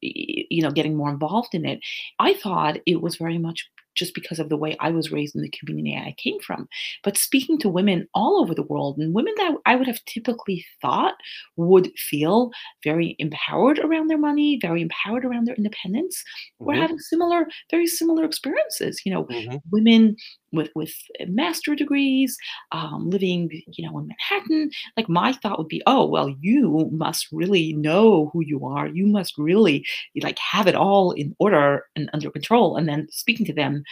[0.00, 1.80] you know getting more involved in it
[2.18, 5.42] i thought it was very much just because of the way I was raised in
[5.42, 6.68] the community I came from.
[7.02, 10.64] But speaking to women all over the world, and women that I would have typically
[10.82, 11.14] thought
[11.56, 12.50] would feel
[12.82, 16.22] very empowered around their money, very empowered around their independence,
[16.58, 19.00] were Mhm, having similar, very similar experiences.
[19.04, 19.62] You know, mhm.
[19.70, 20.16] women
[20.54, 20.92] with with
[21.26, 22.36] master degrees,
[22.72, 24.70] um, living you know in Manhattan.
[24.96, 28.86] Like my thought would be, oh well, you must really know who you are.
[28.86, 29.84] You must really
[30.22, 32.76] like have it all in order and under control.
[32.76, 33.84] And then speaking to them,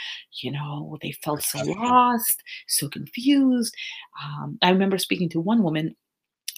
[0.42, 3.75] you know, they felt so lost, so confused.
[4.22, 5.96] Um, I remember speaking to one woman.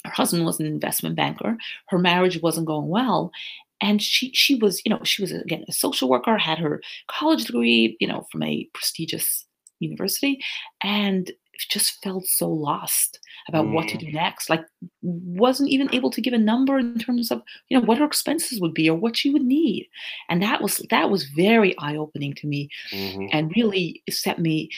[0.05, 1.57] Her husband was an investment banker.
[1.89, 3.33] Her marriage wasn't going well,
[3.81, 7.45] and she she was you know she was again a social worker, had her college
[7.45, 9.47] degree, you know, from a prestigious
[9.85, 10.35] university,
[10.83, 11.31] and
[11.71, 14.01] just felt so lost about what to Mm.
[14.01, 14.51] do next.
[14.51, 14.65] Like
[15.03, 18.61] wasn't even able to give a number in terms of you know what her expenses
[18.61, 19.89] would be or what she would need,
[20.29, 23.29] and that was that was very eye opening to me Mhm.
[23.33, 24.69] and really set me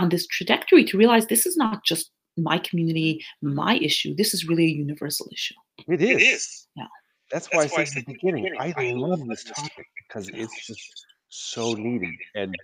[0.00, 4.14] on this trajectory to realize this is not just my community, my issue.
[4.14, 5.54] This is really a universal issue.
[5.86, 6.22] It It is.
[6.34, 6.66] is.
[6.76, 6.86] Yeah.
[7.30, 8.88] That's why I That's why I said at said the at the beginning, beginning, I
[8.88, 12.14] I love love this this topic because it's just so needed.
[12.34, 12.54] And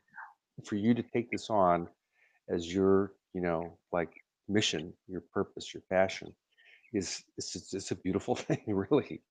[0.61, 1.88] for you to take this on
[2.49, 4.12] as your, you know, like
[4.49, 6.35] mission, your purpose, your passion
[6.92, 9.23] is it's it's, it's a beautiful thing, really.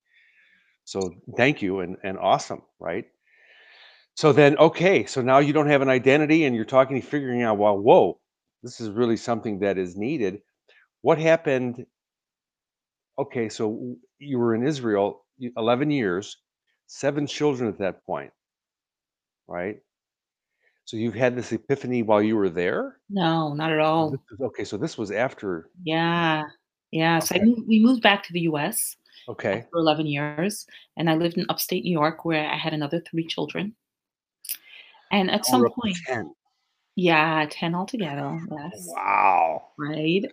[0.85, 3.05] So thank you and and awesome, right?
[4.15, 7.41] So then, okay, so now you don't have an identity and you're talking, you figuring
[7.41, 8.19] out, well, whoa,
[8.63, 10.41] this is really something that is needed.
[11.01, 11.85] What happened?
[13.17, 16.35] Okay, so you were in Israel 11 years,
[16.87, 18.31] seven children at that point,
[19.47, 19.77] right?
[20.89, 22.97] So you've had this epiphany while you were there?
[23.11, 24.09] No, not at all.
[24.09, 25.69] this Okay, so this was after.
[25.83, 26.41] Yeah.
[26.89, 27.19] Yeah.
[27.19, 27.45] So I Okay.
[27.45, 28.95] moved, we moved back to the US
[29.27, 29.65] Okay.
[29.69, 30.65] for 11 years,
[30.97, 33.75] and I lived in upstate New York where I had another three children.
[35.11, 36.33] And at Now some up to point, 10.
[36.95, 38.39] yeah, 10 altogether.
[38.51, 38.87] Yes.
[38.87, 39.67] Wow.
[39.77, 40.25] Right.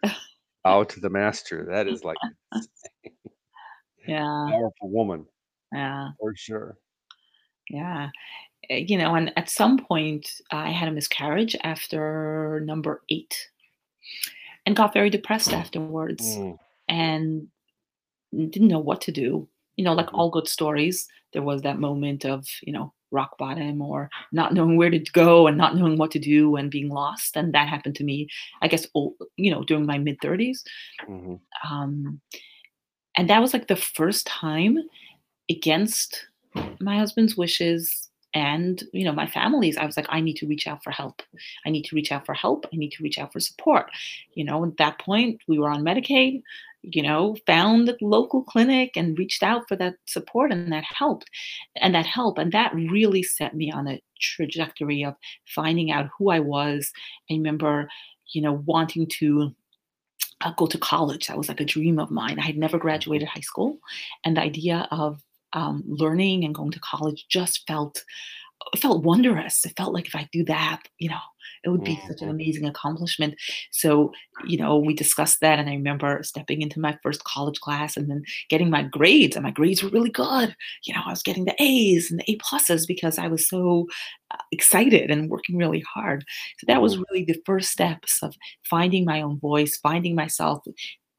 [0.65, 1.67] Out to the master.
[1.67, 2.17] That is like
[2.55, 2.61] a
[4.09, 4.47] Yeah.
[4.49, 5.27] powerful woman
[5.71, 6.09] Yeah.
[6.19, 6.79] for sure.
[7.69, 8.09] Yeah.
[8.71, 13.51] Uh, You know, and at some point, I had a miscarriage after number eight
[14.67, 17.49] and got very depressed afterwards Mm, and
[18.33, 19.49] didn't know what to do.
[19.77, 20.19] You know, like mhm.
[20.19, 24.77] all good stories, there was that moment of, you know, rock bottom or not knowing
[24.77, 27.37] where to go and not knowing what to do and being lost.
[27.37, 28.29] And that happened to me,
[28.63, 28.87] I guess,
[29.37, 30.65] you know, during my mid 30s.
[31.09, 31.41] Mhm.
[31.71, 32.21] Um,
[33.17, 34.79] and that was like the first time
[35.49, 36.27] against
[36.81, 38.06] my husband's wishes
[38.37, 41.23] and you know my families i was like i need to reach out for help.
[41.65, 42.67] I need to reach out for help.
[42.73, 43.91] I need to reach out for support.
[44.35, 46.43] You know at that point we were on medicaid
[46.83, 51.29] you know found the local clinic and reached out for that support and that helped
[51.77, 55.15] and that help and that really set me on a trajectory of
[55.47, 56.93] finding out who i was.
[57.31, 57.89] I remember
[58.35, 59.55] you know wanting to
[60.43, 61.29] uh, go to college.
[61.29, 62.39] That was like a dream of mine.
[62.39, 63.79] I had never graduated high school
[64.25, 68.03] and the idea of um, learning and going to college just felt
[68.79, 69.65] felt wondrous.
[69.65, 71.19] It felt like if I do that, you know,
[71.65, 72.31] it would be such an Mhm.
[72.31, 73.35] amazing accomplishment.
[73.73, 74.13] So,
[74.45, 78.11] you know, we discussed that, and I remember stepping into my first college class and
[78.11, 80.55] then getting my grades, and my grades were really good.
[80.85, 83.87] You know, I was getting the A's and the A pluses because I was so
[84.33, 86.25] uh, excited and working really hard.
[86.59, 87.05] So that was Mhm.
[87.11, 88.35] really the first steps of
[88.69, 90.63] finding my own voice, finding myself,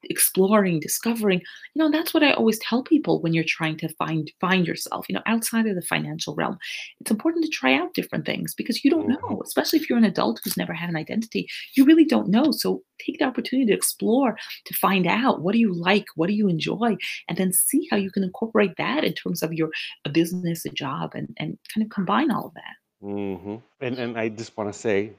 [0.04, 1.40] exploring, discovering.
[1.74, 5.06] You know, that's what I always tell people when you're trying to find find yourself.
[5.08, 6.58] You know, outside of the financial realm,
[7.00, 9.16] it's important to try out different things because you don't Mhm.
[9.30, 11.48] know, especially if you're an adult who's never had an identity.
[11.74, 12.50] You really don't know.
[12.52, 16.34] So take the opportunity to explore, to find out what do you like, what do
[16.34, 16.96] you enjoy,
[17.28, 19.70] and then see how you can incorporate that in terms of your
[20.04, 22.76] a business, a job, and and kind of combine all of that.
[23.02, 23.62] Mhm.
[23.80, 25.12] And and I just want to say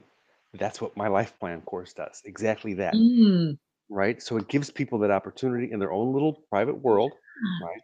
[0.54, 2.22] that's what my life plan course does.
[2.24, 2.94] Exactly that.
[2.94, 3.58] Mm,
[3.90, 4.22] Right?
[4.22, 7.12] So it gives people that opportunity in their own little private world,
[7.60, 7.82] right,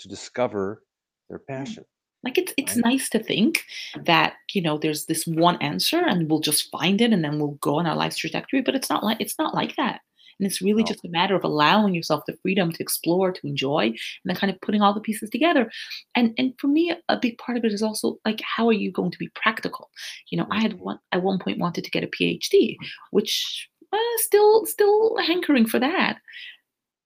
[0.00, 0.84] to discover
[1.28, 1.84] their passion,
[2.22, 2.84] Like it's it's right?
[2.84, 3.64] nice to think
[4.04, 7.58] that, you know, there's this one answer and we'll just find it and then we'll
[7.62, 10.00] go on our life's trajectory, but it's not like it's not like that.
[10.38, 10.84] And it's really No.
[10.84, 14.50] just a matter of allowing yourself the freedom to explore, to enjoy, and then kind
[14.52, 15.70] of putting all the pieces together.
[16.14, 18.92] And and for me, a big part of it is also like how are you
[18.92, 19.90] going to be practical?
[20.30, 22.86] You know, I had one at one point wanted to get a PhD, mm-hmm.
[23.12, 26.18] which uh, still still hankering for that.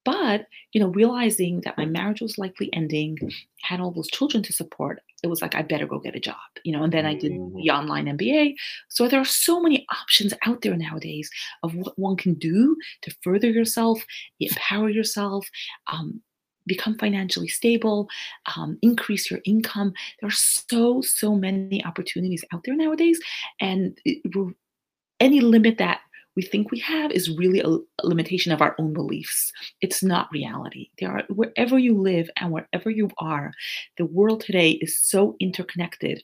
[0.05, 3.17] But, you know, realizing that my marriage was likely ending,
[3.63, 6.37] had all those children to support, it was like, I better go get a job,
[6.63, 7.63] you know, and then I did Mhm.
[7.63, 8.55] the online MBA.
[8.89, 11.31] So there are so many options out there nowadays
[11.63, 14.05] of what one can do to further yourself,
[14.41, 15.49] empower yourself,
[15.87, 16.23] um,
[16.67, 18.09] become financially stable,
[18.57, 19.95] um, increase your income.
[20.21, 23.19] There are so, so many opportunities out there nowadays.
[23.61, 24.21] And it,
[25.21, 26.01] any limit that
[26.37, 29.53] we think we have is really a, a limitation of our own beliefs.
[29.81, 30.91] It's not reality.
[30.99, 33.53] There are wherever you live and wherever you are,
[33.99, 36.23] the world today is so interconnected.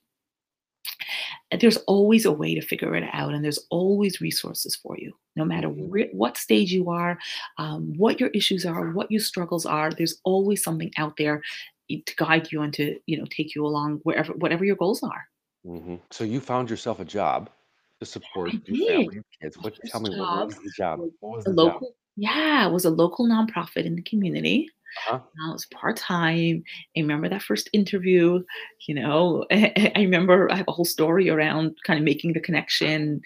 [1.61, 5.45] There's always a way to figure it out, and there's always resources for you, no
[5.45, 5.89] matter Mhm.
[5.89, 7.19] where, what stage you are,
[7.59, 9.91] um, what your issues are, what your struggles are.
[9.91, 11.43] There's always something out there
[11.89, 15.29] to guide you and to you know take you along wherever whatever your goals are.
[15.67, 16.01] Mhm.
[16.11, 17.51] So you found yourself a job
[18.01, 19.59] to support your family and kids.
[19.59, 21.01] What tell me what, what was the job?
[21.21, 21.57] What was the job?
[21.57, 24.69] local yeah, it was a local nonprofit in the community.
[24.99, 25.17] Uh-huh.
[25.17, 26.63] Uh, it was part-time.
[26.97, 28.43] I remember that first interview,
[28.89, 33.21] you know, I remember I have a whole story around kind of making the connection.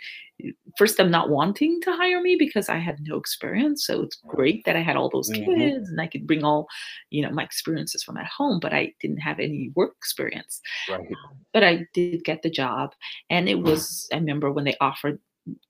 [0.76, 3.86] First, them not wanting to hire me because I had no experience.
[3.86, 5.44] So it's great that I had all those Mhm.
[5.56, 6.66] kids and I could bring all,
[7.10, 10.60] you know, my experiences from at home, but I didn't have any work experience.
[10.88, 11.06] Right.
[11.52, 12.94] But I did get the job.
[13.30, 15.20] And it was, I remember when they offered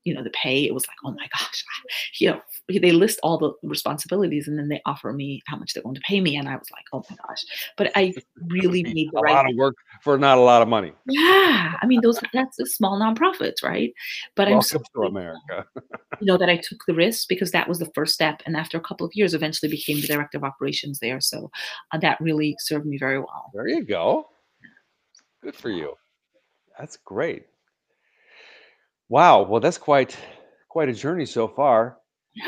[0.04, 1.64] you know, the pay, it was like, oh my gosh,
[2.20, 5.82] you know, they list all the responsibilities and then they offer me how much they're
[5.82, 6.37] going to pay me.
[6.37, 7.44] And I was like, oh my gosh.
[7.76, 8.14] But I
[8.48, 10.92] really made the a right lot of work for not a lot of money.
[11.08, 11.76] yeah.
[11.80, 13.92] I mean, those that's a small nonprofits, right?
[14.37, 15.66] But I'm so Welcome to America.
[16.20, 18.42] you know that I took the risk because that was the first step.
[18.46, 21.20] And after a couple of years, eventually became the director of operations there.
[21.20, 21.50] So
[21.92, 23.50] uh, that really served me very well.
[23.52, 24.28] There you go.
[25.42, 25.94] Good for you.
[26.78, 27.46] That's great.
[29.08, 29.42] Wow.
[29.42, 30.16] Well, that's quite
[30.68, 31.98] quite a journey so far.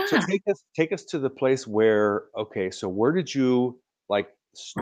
[0.09, 0.27] So Yeah.
[0.29, 4.75] take us take us to the place where okay, so where did you like s-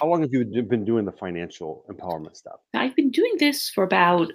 [0.00, 2.60] how long have you d- been doing the financial empowerment stuff?
[2.74, 4.32] I've been doing this for about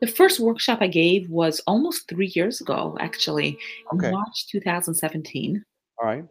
[0.00, 3.56] The first workshop I gave was almost 3 years ago, actually,
[3.92, 4.10] in Okay.
[4.10, 5.64] March 2017.
[6.00, 6.24] All right.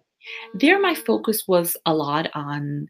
[0.56, 2.90] There, my focus was a lot on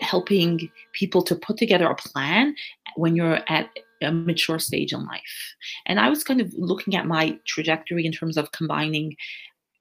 [0.00, 2.54] helping people to put together a plan
[2.96, 3.70] when you're at
[4.02, 5.54] a mature stage in life.
[5.86, 9.16] And I was kind of looking at my trajectory in terms of combining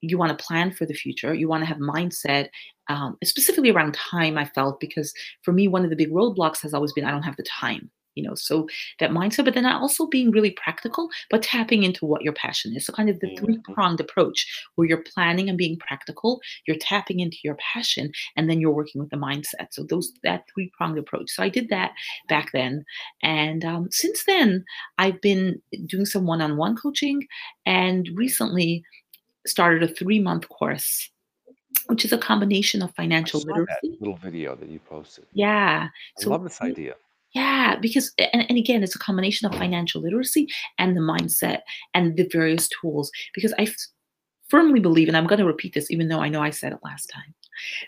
[0.01, 2.49] you want to plan for the future, you want to have mindset,
[2.89, 6.73] um, specifically around time, I felt, because for me, one of the big roadblocks has
[6.73, 7.89] always been I don't have the time.
[8.15, 8.67] You know, so
[8.99, 12.86] that mindset, but then also being really practical, but tapping into what your passion is.
[12.86, 13.73] So, kind of the three Mhm.
[13.73, 18.60] pronged approach where you're planning and being practical, you're tapping into your passion, and then
[18.62, 19.67] you're working with the mindset.
[19.71, 21.29] So, those that three pronged approach.
[21.31, 21.92] So, I did that
[22.29, 22.85] back then,
[23.21, 24.63] and um, since then,
[24.98, 27.27] I've been doing some one on one coaching,
[27.65, 28.83] and recently
[29.46, 31.12] started a three month course,
[31.87, 33.98] which is a combination of I financial literacy.
[34.00, 35.25] little video that you posted.
[35.33, 35.89] Yeah.
[36.17, 36.96] I So love this idea.
[37.36, 40.48] Yeah, because and, and again, it's a combination of financial literacy
[40.79, 41.60] and the mindset
[41.94, 43.12] and the various tools.
[43.33, 43.67] Because I
[44.48, 46.79] firmly believe, and I'm going to repeat this, even though I know I said it
[46.83, 47.36] last time,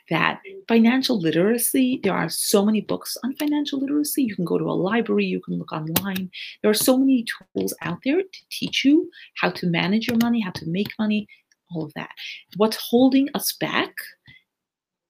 [0.10, 4.24] that financial literacy, there are so many books on financial literacy.
[4.24, 6.30] You can go to a library, you can look online.
[6.62, 7.26] There are so many
[7.56, 11.26] tools out there to teach you how to manage your money, how to make money,
[11.72, 12.12] all of that.
[12.58, 13.94] What's holding us back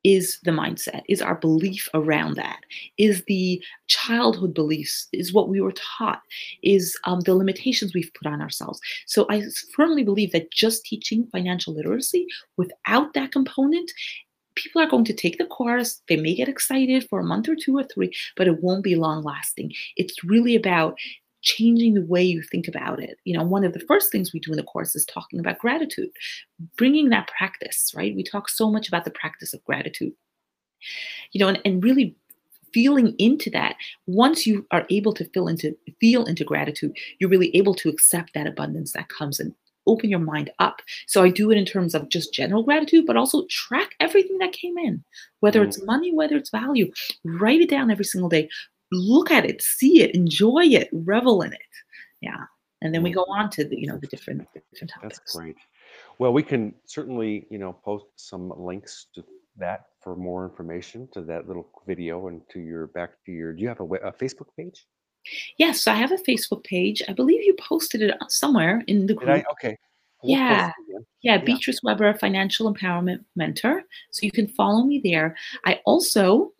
[0.03, 2.59] is the mindset, is our belief around that,
[2.97, 6.21] is the childhood beliefs, is what we were taught,
[6.63, 8.79] is um, the limitations we've put on ourselves.
[9.05, 9.43] So I
[9.75, 12.27] firmly believe that just teaching financial literacy
[12.57, 13.91] without that component
[14.55, 16.01] people are going to take the course.
[16.09, 18.95] They may get excited for a month or two or three, but it won't be
[18.95, 19.71] long lasting.
[19.95, 20.97] It's really about
[21.41, 23.17] changing the way you think about it.
[23.23, 25.59] You know, one of the first things we do in the course is talking about
[25.59, 26.09] gratitude,
[26.77, 28.15] bringing that practice, right?
[28.15, 30.13] We talk so much about the practice of gratitude,
[31.31, 32.15] you know, and, and really
[32.73, 33.75] feeling into that
[34.07, 38.33] once you are able to feel into feel into gratitude you're really able to accept
[38.33, 39.53] that abundance that comes and
[39.87, 40.81] open your mind up.
[41.07, 44.51] So i do it in terms of just general gratitude but also track everything that
[44.51, 45.03] came in
[45.39, 45.85] whether it's mm.
[45.85, 46.91] money whether it's value.
[47.23, 48.49] Write it down every single day
[48.91, 51.59] look at it, see it, enjoy it, revel in it.
[52.21, 52.45] Yeah.
[52.81, 53.15] And then we mm.
[53.15, 55.19] go on to the, you know, the different different topics.
[55.19, 55.55] That's great.
[56.19, 59.23] Well, we can certainly, you know, post some links to
[59.57, 63.53] that for more information to that little video and to your back to your.
[63.53, 64.85] Do you have a, a Facebook page?
[65.57, 67.01] Yes, so I have a Facebook page.
[67.09, 69.29] I believe you posted it uh, somewhere in the group.
[69.29, 69.77] I, okay.
[70.23, 70.71] We'll yeah.
[70.87, 70.99] yeah.
[71.21, 73.83] Yeah, Beatrice Weber, Financial Empowerment Mentor.
[74.11, 75.35] So you can follow me there.
[75.65, 76.53] I also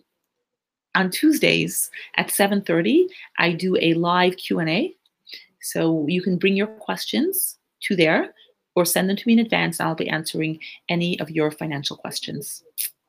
[0.96, 3.08] on Tuesdays at 7:30,
[3.38, 4.96] I do a live Q&A.
[5.62, 8.34] So you can bring your questions to there
[8.76, 9.80] or send them to me in advance.
[9.80, 10.60] I'll be answering
[10.90, 12.64] any of your financial questions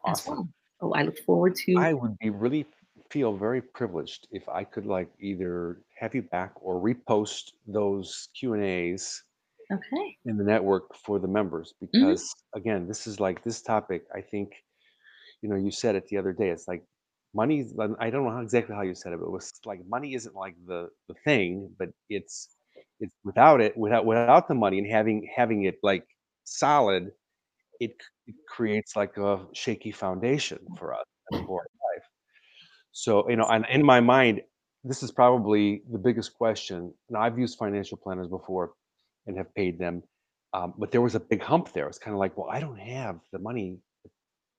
[0.05, 0.13] awesome.
[0.13, 0.49] as well.
[0.81, 2.67] Oh, I look forward to I would be really
[3.11, 9.23] feel very privileged if I could like either have you back or repost those Q&As
[9.73, 10.17] okay.
[10.27, 12.07] in the network for the members Mm-hmm.
[12.07, 14.53] because again, this is like this topic I think
[15.43, 16.49] you know, you said it the other day.
[16.49, 16.83] It's like
[17.43, 17.59] money
[18.05, 20.37] i don't know how exactly how you said it but it was like money isn't
[20.45, 22.37] like the the thing but it's
[23.01, 26.05] it's without it without without the money and having having it like
[26.45, 27.05] solid
[27.81, 27.93] it,
[28.27, 31.05] it creates like a shaky foundation for us
[31.47, 32.07] for our life.
[32.93, 34.43] So you know and in my mind
[34.85, 36.79] this is probably the biggest question.
[37.09, 38.73] And i've used financial planners before
[39.27, 40.03] and have paid them
[40.55, 41.87] um, but there was a big hump there.
[41.89, 43.69] It's kind of like well i don't have the money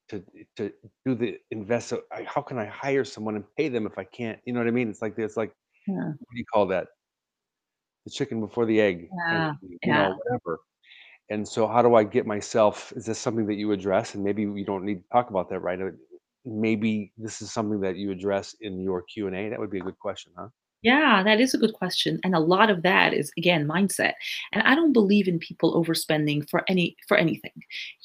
[0.09, 0.23] to
[0.57, 0.71] to
[1.05, 1.89] do the invest.
[1.89, 4.39] So I, how can I hire someone and pay them if I can't?
[4.45, 4.89] You know what I mean?
[4.89, 5.53] It's like it's like
[5.87, 6.13] Yeah.
[6.19, 6.87] what do you call that?
[8.05, 9.53] The chicken before the egg, Yeah.
[9.61, 9.93] you Yeah.
[9.93, 10.59] know, whatever.
[11.29, 12.93] And so, how do I get myself?
[12.95, 14.15] Is this something that you address?
[14.15, 15.81] And maybe we don't need to talk about that right.
[15.81, 15.91] uh,
[16.45, 19.49] Maybe this is something that you address in your Q and A.
[19.49, 20.49] That would be a good question, huh?
[20.81, 22.19] Yeah, that is a good question.
[22.23, 24.13] And a lot of that is again mindset.
[24.53, 27.51] And I don't believe in people overspending for any for anything.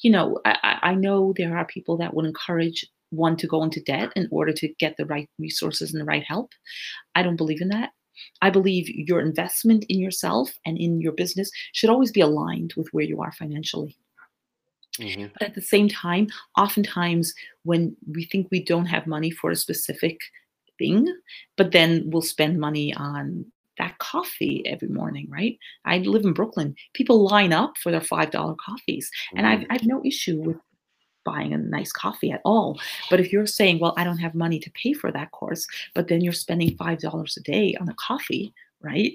[0.01, 3.81] You know, I, I know there are people that would encourage one to go into
[3.81, 6.51] debt in order to get the right resources and the right help.
[7.15, 7.91] I don't believe in that.
[8.41, 12.89] I believe your investment in yourself and in your business should always be aligned with
[12.93, 13.97] where you are financially.
[14.99, 19.51] hmm But at the same time, oftentimes when we think we don't have money for
[19.51, 20.17] a specific
[20.77, 21.07] thing,
[21.55, 23.45] but then we'll spend money on
[23.77, 25.57] that coffee every morning, right?
[25.83, 26.75] I live in Brooklyn.
[26.93, 29.11] People line up for their $5 coffees.
[29.35, 30.57] And I've, hmm I have no issue with
[31.25, 32.79] buying a nice coffee at all.
[33.09, 36.07] But if you're saying, well, I don't have money to pay for that course, but
[36.07, 39.13] then you're spending $5 a day on a coffee, right?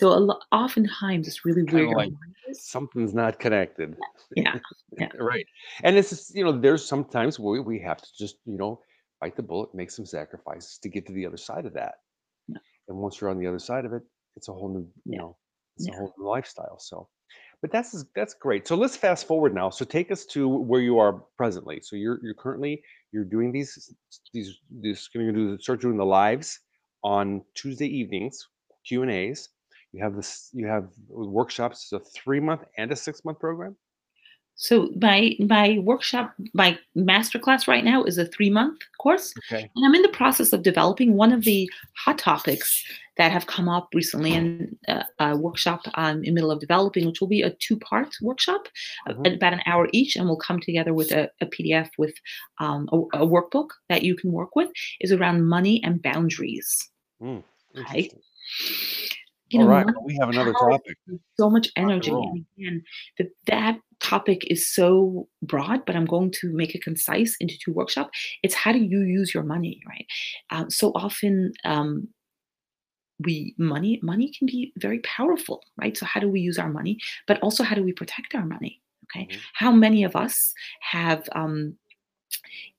[0.00, 2.12] So oftentimes it's really of like
[2.52, 3.96] something's not connected.
[4.34, 4.58] Yeah.
[4.98, 5.08] Yeah.
[5.18, 5.46] Right.
[5.82, 8.80] And it's just, you know, there's sometimes where we have to just, you know,
[9.20, 11.96] bite the bullet, make some sacrifices to get to the other side of that.
[12.48, 12.58] Yeah.
[12.88, 14.02] And once you're on the other side of it,
[14.36, 15.18] it's a whole new, you Yeah.
[15.18, 15.36] know,
[15.76, 16.78] it's a whole new lifestyle.
[16.78, 17.08] So,
[17.62, 18.66] but that's that's great.
[18.66, 19.70] So let's fast forward now.
[19.70, 21.80] So take us to where you are presently.
[21.82, 23.94] So you're you're currently you're doing these
[24.32, 26.58] these this going to do start doing the lives
[27.04, 28.46] on Tuesday evenings,
[28.86, 29.50] Q and A's.
[29.92, 33.76] You have this you have workshops, it's a three month and a six month program.
[34.62, 39.70] So my my workshop, my masterclass right now is a three month course, Okay.
[39.74, 42.84] and I'm in the process of developing one of the hot topics
[43.16, 47.06] that have come up recently in uh, a workshop I'm in the middle of developing,
[47.06, 48.68] which will be a two part workshop,
[49.08, 49.34] Mhm.
[49.36, 52.14] about an hour each, and we'll come together with a, a PDF with
[52.58, 54.68] um, a, a workbook that you can work with.
[55.00, 56.90] Is around money and boundaries.
[57.22, 57.42] Mm,
[57.76, 58.12] Right?
[58.12, 58.20] interesting.
[59.48, 59.86] You All know, right.
[59.86, 60.96] money well, we have another topic.
[61.38, 62.84] so much energy and again
[63.18, 67.72] that that topic is so broad, but I'm going to make it concise into two
[67.72, 68.18] workshops.
[68.42, 70.06] It's how do you use your money, right?
[70.50, 72.08] Um, so often, um,
[73.20, 75.96] we money money can be very powerful, right?
[75.96, 78.80] So how do we use our money, but also how do we protect our money?
[79.04, 79.40] Okay, Mhm.
[79.54, 81.76] how many of us have um,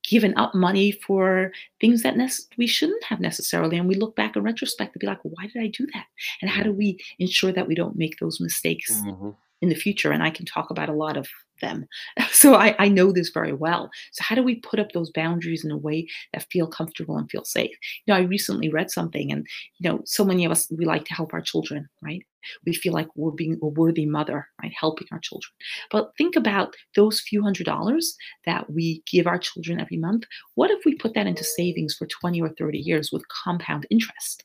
[0.08, 4.36] given up money for things that nec- we shouldn't have necessarily, and we look back
[4.36, 6.06] in retrospect to be like, why did I do that?
[6.40, 6.64] And how Mhm.
[6.64, 9.36] do we ensure that we don't make those mistakes Mhm.
[9.62, 11.28] In the future and i can talk about a lot of
[11.62, 11.86] them.
[12.32, 13.88] So I, I know this very well.
[14.12, 17.30] So how do we put up those boundaries in a way that feel comfortable and
[17.30, 17.70] feel safe?
[18.04, 19.46] You know i recently read something and
[19.78, 22.22] you know so many of us we like to help our children right?
[22.66, 25.52] We feel like we're being a worthy mother right helping our children.
[25.92, 30.24] But think about those few hundred dollars that we give our children every month.
[30.56, 34.44] What if we put that into savings for 20 or 30 years with compound interest?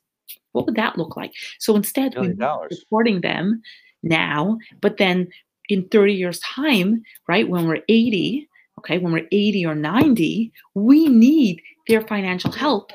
[0.52, 1.32] What would that look like?
[1.58, 2.38] So instead Million
[2.70, 3.62] supporting them
[4.02, 5.28] now, but then
[5.68, 11.08] in 30 years' time, right, when we're 80, okay, when we're 80 or 90, we
[11.08, 12.92] need their financial help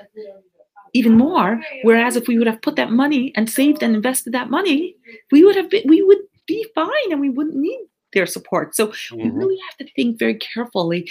[0.93, 1.60] even more.
[1.84, 4.95] Whereas if we would have put that money and saved and invested that money,
[5.32, 8.76] we would have been, we would be fine and we wouldn't need their support.
[8.76, 9.39] So we Mhm.
[9.39, 11.09] really have to think very carefully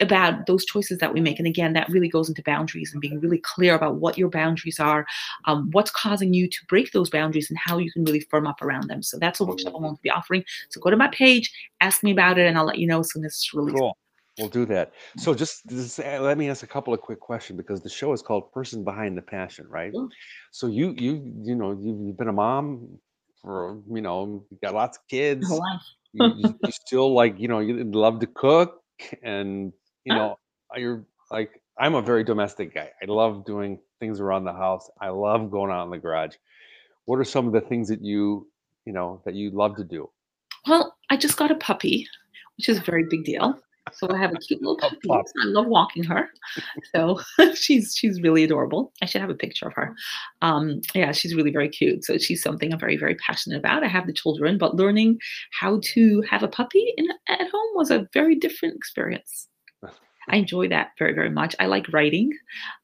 [0.00, 1.38] about those choices that we make.
[1.38, 4.80] And again, that really goes into boundaries and being really clear about what your boundaries
[4.80, 5.06] are,
[5.46, 8.62] um, what's causing you to break those boundaries, and how you can really firm up
[8.62, 9.02] around them.
[9.02, 10.44] So that's a workshop I'm going to be offering.
[10.70, 13.12] So go to my page, ask me about it, and I'll let you know as
[13.12, 13.76] soon as it's released.
[13.76, 13.96] Cool.
[14.36, 14.92] We'll do that.
[15.16, 18.12] So just, just uh, let me ask a couple of quick questions because the show
[18.12, 19.96] is called "Person Behind the Passion," right?
[20.50, 22.98] So you you you know you've, you've been a mom
[23.40, 25.48] for you know you got lots of kids.
[26.14, 26.42] My whole life.
[26.42, 28.80] You, you, you still like you know you love to cook
[29.22, 29.72] and
[30.04, 30.22] you uh-huh.
[30.22, 30.38] know
[30.76, 32.90] you're like I'm a very domestic guy.
[33.02, 34.88] I love doing things around the house.
[35.00, 36.36] I love going out in the garage.
[37.04, 38.48] What are some of the things that you
[38.84, 40.08] you know that you love to do?
[40.66, 42.06] Well, I just got a puppy,
[42.56, 43.58] which is a very big deal.
[43.92, 44.96] So I have a cute little puppy.
[45.06, 45.26] pup.
[45.40, 46.28] I love walking her.
[46.94, 47.20] So
[47.54, 48.92] she's she's really adorable.
[49.02, 49.94] I should have a picture of her.
[50.42, 52.04] Um, yeah, she's really very cute.
[52.04, 53.84] So she's something I'm very very passionate about.
[53.84, 55.18] I have the children, but learning
[55.60, 59.48] how to have a puppy in, at home was a very different experience.
[60.28, 61.54] I enjoy that very very much.
[61.60, 62.30] I like writing.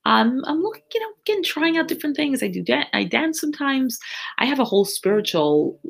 [0.05, 2.43] Um, I'm looking, you know, again trying out different things.
[2.43, 3.99] I do dan- I dance sometimes.
[4.39, 5.81] I have a whole spiritual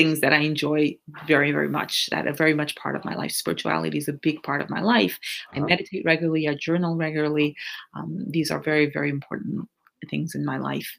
[0.00, 0.96] things that I enjoy
[1.32, 3.32] very, very much, that are very much part of my life.
[3.32, 5.18] Spirituality is a big part of my life.
[5.54, 5.68] I Uh-huh.
[5.72, 7.48] meditate regularly, I journal regularly.
[7.96, 9.68] Um, these are very, very important
[10.10, 10.90] things in my life.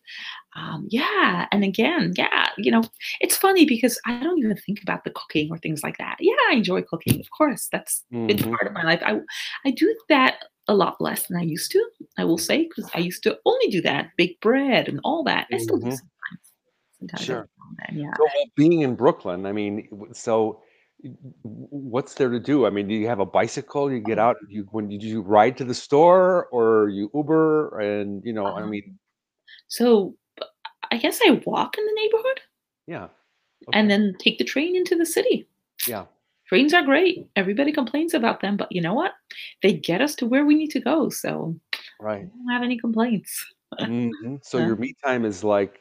[0.55, 1.47] Um, yeah.
[1.51, 2.83] And again, yeah, you know,
[3.23, 6.17] it's funny because I don't even think about the cooking or things like that.
[6.19, 7.19] Yeah, I enjoy cooking.
[7.19, 8.49] Of course, that's been Mhm.
[8.51, 9.01] part of my life.
[9.03, 9.19] I,
[9.65, 10.33] I do that
[10.67, 11.81] a lot less than I used to,
[12.17, 15.47] I will say, because I used to only do that, bake bread and all that.
[15.53, 15.99] I still do Mhm.
[17.01, 17.25] Sometimes.
[17.25, 17.37] Sure.
[17.37, 18.13] every now and then, yeah.
[18.17, 20.61] So being in Brooklyn, I mean, so
[21.43, 22.65] what's there to do?
[22.65, 23.91] I mean, do you have a bicycle?
[23.91, 27.79] You get out, you when did you ride to the store or you Uber?
[27.79, 28.99] And you know, I Um, mean,
[29.67, 30.15] So
[30.91, 32.41] I guess I walk in the neighborhood
[32.87, 33.07] yeah,
[33.73, 35.47] and then take the train into the city.
[35.87, 36.05] yeah,
[36.47, 37.27] Trains are great.
[37.35, 39.13] Everybody complains about them, but you know what?
[39.63, 41.09] They get us to where we need to go.
[41.09, 42.29] So I right.
[42.29, 43.45] don't have any complaints.
[43.79, 45.79] hmm So Uh, your me time is like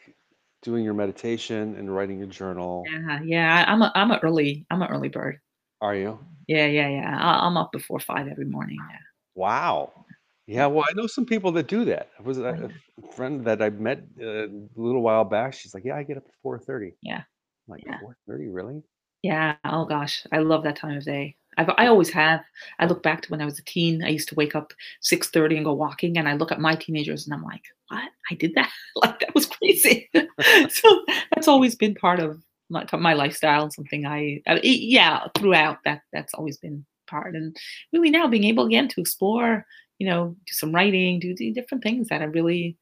[0.62, 2.92] doing your meditation and writing your journal.
[2.92, 3.64] yeah, yeah.
[3.68, 5.40] I'm a I'm a early I'm an early bird.
[5.82, 6.18] Are you?
[6.46, 7.18] Yeah, yeah, yeah.
[7.18, 8.78] I- I'm up before five every morning.
[8.90, 8.98] Yeah.
[9.34, 10.06] Wow.
[10.46, 12.10] Yeah, well, I know some people that do that.
[12.18, 12.70] I was a, Oh,
[13.02, 15.52] a friend that I met uh, a little while back.
[15.54, 17.24] She's like, "Yeah, I get up at 4:30." Yeah.
[17.68, 18.00] I'm like, Yeah.
[18.00, 18.82] "4:30, really?"
[19.22, 19.56] Yeah.
[19.64, 21.36] Oh gosh, I love that time of day.
[21.56, 22.40] I've, I always have.
[22.78, 24.02] I look back to when I was a teen.
[24.04, 26.74] I used to wake up six thirty and go walking, and I look at my
[26.74, 28.10] teenagers and I'm like, "What?
[28.30, 28.70] I did that?
[28.96, 30.08] like that was crazy."
[30.70, 36.02] so that's always been part of my, my lifestyle and something I yeah throughout that
[36.12, 37.56] that's always been part and
[37.92, 39.66] really now being able again to explore
[39.98, 42.76] you know do some writing do, do different things that are really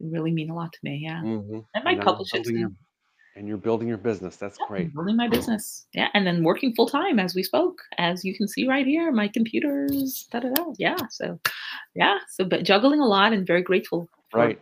[0.00, 2.76] really mean a lot to me yeah hmm I might publish it building your soon.
[3.36, 4.36] And you're building your business.
[4.36, 4.92] That's great.
[4.92, 5.86] Building my business.
[5.92, 9.12] Yeah, and then working full time as we spoke, as you can see right here,
[9.12, 10.64] my computers, da da da.
[10.78, 11.38] Yeah, so
[11.94, 14.60] yeah, so but juggling a lot and very grateful for Right.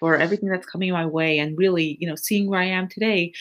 [0.00, 3.32] for everything that's coming my way, and really, you know, seeing where I am today.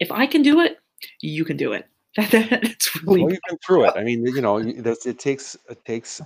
[0.00, 0.78] If I can do it,
[1.20, 1.86] you can do it.
[2.16, 3.94] That, that's really Well, you've been through it.
[3.96, 6.20] I mean, you know, that's, it takes it takes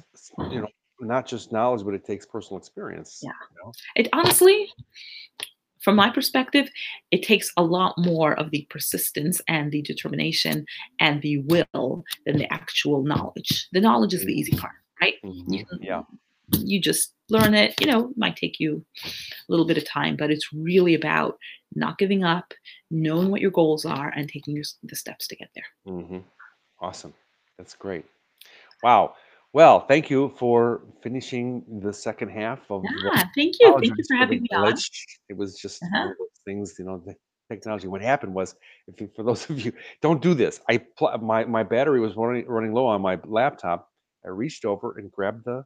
[0.50, 0.68] you know
[1.00, 3.20] not just knowledge, but it takes personal experience.
[3.22, 3.30] Yeah.
[3.52, 3.72] You know?
[3.96, 4.68] it honestly
[5.82, 6.68] from my perspective
[7.10, 10.64] it takes a lot more of the persistence and the determination
[11.00, 15.30] and the will than the actual knowledge the knowledge is the easy part right you
[15.64, 15.68] Mhm.
[15.68, 16.02] can Yeah.
[16.60, 17.74] you just learn it.
[17.80, 19.10] You know, it might take you a
[19.48, 21.38] little bit of time, but it's really about
[21.74, 22.54] not giving up,
[22.90, 25.64] knowing what your goals are, and taking your, the steps to get there.
[25.84, 26.18] hmm
[26.80, 27.12] Awesome.
[27.58, 28.04] That's great.
[28.82, 29.14] Wow.
[29.58, 33.76] Well, thank you for finishing the second half of the Yeah, thank you.
[33.80, 34.72] Thank you for having me on.
[35.28, 35.98] It was just Uh-huh.
[35.98, 37.16] one of those things, you know, the
[37.50, 37.88] technology.
[37.88, 38.54] What happened was,
[38.86, 42.14] if you, for those of you don't do this, I pl- my my battery was
[42.14, 43.90] running running low on my laptop.
[44.24, 45.64] I reached over and grabbed the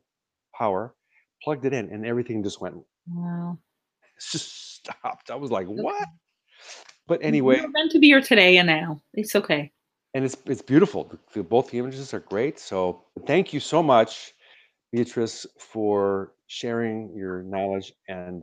[0.56, 0.94] power,
[1.42, 2.76] plugged it in, and everything just went
[3.10, 3.58] Wow.
[4.32, 5.30] just stopped.
[5.30, 5.94] I was like, what?
[5.96, 6.10] Okay.
[7.08, 9.02] But You anyway, were meant to be here today and now.
[9.12, 9.70] It's okay.
[10.14, 11.12] And it's it's beautiful.
[11.34, 12.58] The, both the images are great.
[12.58, 14.32] So thank you so much,
[14.92, 18.42] Beatrice, for sharing your knowledge and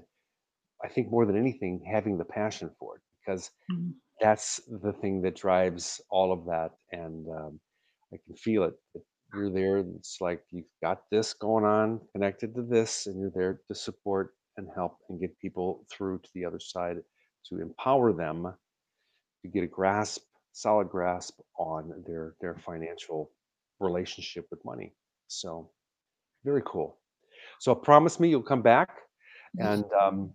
[0.84, 3.94] I think more than anything, having the passion for it because Mm.
[4.22, 6.72] that's the thing that drives all of that.
[6.92, 7.60] And um,
[8.14, 8.74] I can feel it.
[9.34, 9.78] You're there.
[9.80, 14.34] It's like you've got this going on, connected to this, and you're there to support
[14.58, 16.98] and help and get people through to the other side
[17.50, 18.54] to empower them
[19.44, 20.24] to get a grasp,
[20.60, 23.32] solid grasp on their their financial
[23.80, 24.94] relationship with money.
[25.28, 25.70] So
[26.44, 26.98] very cool.
[27.60, 28.90] So promise me you'll come back
[29.58, 30.34] and um,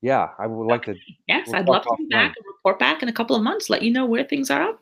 [0.00, 0.94] yeah, I would like to.
[1.26, 3.82] Yes, I'd love to be back and report back in a couple of months, let
[3.82, 4.80] you know where things are up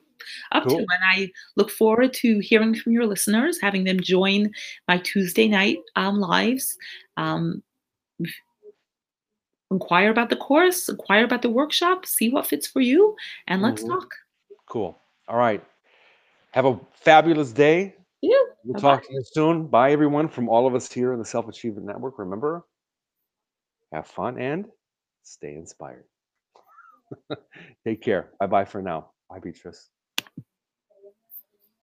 [0.53, 0.77] up to.
[0.77, 4.51] And I look forward to hearing from your listeners, having them join
[4.89, 6.77] my Tuesday night um, lives.
[7.17, 7.63] Um,
[9.71, 13.17] inquire about the course, inquire about the workshop, see what fits for you,
[13.49, 13.89] and let's Mhm.
[13.89, 14.15] talk.
[14.67, 14.99] Cool.
[15.29, 15.63] All right.
[16.53, 17.95] Have a fabulous day.
[18.21, 18.37] Yeah.
[18.65, 18.97] We'll Bye-bye.
[18.97, 19.67] talk to you soon.
[19.67, 22.19] Bye, everyone, from all of us here in the Self Achievement Network.
[22.19, 22.65] Remember,
[23.93, 24.67] have fun and
[25.23, 26.05] stay inspired.
[27.85, 28.31] Take care.
[28.41, 29.11] Bye bye for now.
[29.29, 29.91] Bye, Beatrice.